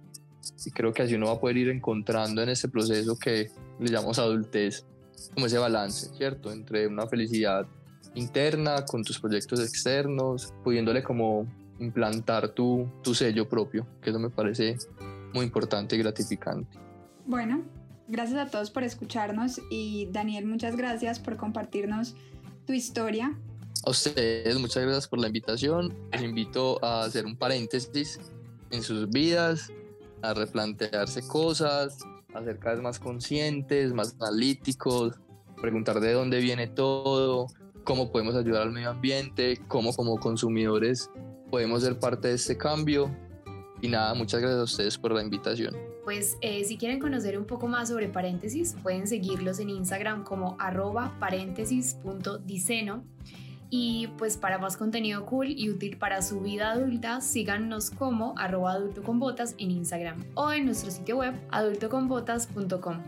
Y 0.64 0.70
creo 0.70 0.92
que 0.92 1.02
así 1.02 1.14
uno 1.14 1.26
va 1.26 1.32
a 1.32 1.40
poder 1.40 1.56
ir 1.56 1.68
encontrando 1.68 2.42
en 2.42 2.48
ese 2.48 2.68
proceso 2.68 3.18
que 3.18 3.50
le 3.78 3.88
llamamos 3.88 4.18
adultez, 4.18 4.84
como 5.34 5.46
ese 5.46 5.58
balance, 5.58 6.10
¿cierto? 6.16 6.52
Entre 6.52 6.86
una 6.86 7.06
felicidad 7.06 7.66
interna, 8.14 8.84
con 8.84 9.04
tus 9.04 9.18
proyectos 9.18 9.60
externos, 9.60 10.52
pudiéndole 10.64 11.02
como 11.02 11.46
implantar 11.78 12.48
tu, 12.48 12.88
tu 13.02 13.14
sello 13.14 13.48
propio, 13.48 13.86
que 14.00 14.10
eso 14.10 14.18
me 14.18 14.30
parece 14.30 14.78
muy 15.34 15.44
importante 15.44 15.96
y 15.96 15.98
gratificante. 15.98 16.78
Bueno, 17.26 17.62
gracias 18.08 18.38
a 18.38 18.50
todos 18.50 18.70
por 18.70 18.82
escucharnos 18.82 19.60
y 19.70 20.08
Daniel, 20.10 20.46
muchas 20.46 20.76
gracias 20.76 21.18
por 21.18 21.36
compartirnos 21.36 22.14
tu 22.66 22.72
historia. 22.72 23.38
A 23.84 23.90
ustedes, 23.90 24.58
muchas 24.58 24.82
gracias 24.82 25.06
por 25.06 25.20
la 25.20 25.26
invitación. 25.26 25.94
Les 26.12 26.22
invito 26.22 26.82
a 26.84 27.04
hacer 27.04 27.26
un 27.26 27.36
paréntesis 27.36 28.18
en 28.70 28.82
sus 28.82 29.08
vidas, 29.10 29.70
replantearse 30.34 31.26
cosas, 31.26 31.98
a 32.34 32.44
ser 32.44 32.58
cada 32.58 32.74
vez 32.74 32.82
más 32.82 32.98
conscientes, 32.98 33.92
más 33.92 34.16
analíticos, 34.20 35.14
preguntar 35.60 36.00
de 36.00 36.12
dónde 36.12 36.40
viene 36.40 36.66
todo, 36.66 37.46
cómo 37.84 38.10
podemos 38.10 38.34
ayudar 38.34 38.62
al 38.62 38.72
medio 38.72 38.90
ambiente, 38.90 39.58
cómo 39.68 39.92
como 39.92 40.18
consumidores 40.18 41.10
podemos 41.50 41.82
ser 41.82 41.98
parte 41.98 42.28
de 42.28 42.34
este 42.34 42.56
cambio. 42.56 43.14
Y 43.80 43.88
nada, 43.88 44.14
muchas 44.14 44.40
gracias 44.40 44.60
a 44.60 44.64
ustedes 44.64 44.98
por 44.98 45.12
la 45.12 45.22
invitación. 45.22 45.76
Pues 46.04 46.36
eh, 46.40 46.64
si 46.64 46.78
quieren 46.78 47.00
conocer 47.00 47.36
un 47.38 47.46
poco 47.46 47.66
más 47.66 47.88
sobre 47.88 48.08
paréntesis, 48.08 48.76
pueden 48.82 49.06
seguirlos 49.06 49.58
en 49.58 49.70
Instagram 49.70 50.24
como 50.24 50.56
arroba 50.58 51.16
paréntesis.diceno. 51.18 53.04
Y 53.78 54.06
pues 54.16 54.38
para 54.38 54.56
más 54.56 54.78
contenido 54.78 55.26
cool 55.26 55.50
y 55.50 55.68
útil 55.68 55.98
para 55.98 56.22
su 56.22 56.40
vida 56.40 56.72
adulta, 56.72 57.20
síganos 57.20 57.90
como 57.90 58.32
arroba 58.38 58.72
adulto 58.72 59.02
con 59.02 59.20
botas 59.20 59.54
en 59.58 59.70
Instagram 59.70 60.24
o 60.34 60.50
en 60.50 60.64
nuestro 60.64 60.90
sitio 60.90 61.18
web 61.18 61.34
adultoconbotas.com. 61.50 63.02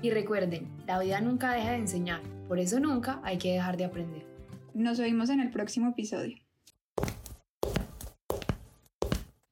Y 0.00 0.10
recuerden, 0.10 0.66
la 0.86 0.98
vida 0.98 1.20
nunca 1.20 1.52
deja 1.52 1.72
de 1.72 1.76
enseñar, 1.76 2.22
por 2.48 2.58
eso 2.58 2.80
nunca 2.80 3.20
hay 3.22 3.36
que 3.36 3.52
dejar 3.52 3.76
de 3.76 3.84
aprender. 3.84 4.24
Nos 4.72 4.98
oímos 4.98 5.28
en 5.28 5.40
el 5.40 5.50
próximo 5.50 5.90
episodio. 5.90 6.38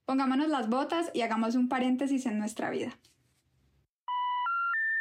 Pongámonos 0.07 0.49
las 0.49 0.71
botas 0.71 1.11
y 1.13 1.21
hagamos 1.21 1.55
un 1.55 1.69
paréntesis 1.69 2.25
en 2.25 2.39
nuestra 2.39 2.71
vida. 2.71 2.99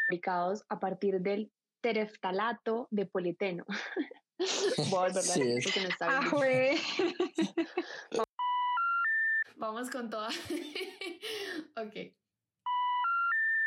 Fabricados 0.10 0.66
a 0.68 0.82
partir 0.82 1.22
del 1.22 1.50
tereftalato 1.80 2.90
de 2.92 3.06
politeno. 3.06 3.64
Voy 4.38 4.86
a 4.88 4.90
volver 4.90 5.24
sí. 5.24 5.60
porque 5.64 5.82
no 5.82 5.90
está 5.90 6.20
bien. 6.20 6.78
Ah, 8.20 8.26
Vamos 9.58 9.90
con 9.90 10.10
toda. 10.10 10.30
ok. 11.78 12.14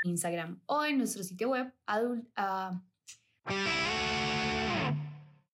Instagram 0.04 0.60
o 0.66 0.84
en 0.84 0.98
nuestro 0.98 1.24
sitio 1.24 1.50
web 1.50 1.72
adult. 1.86 2.24
Uh, 2.38 2.78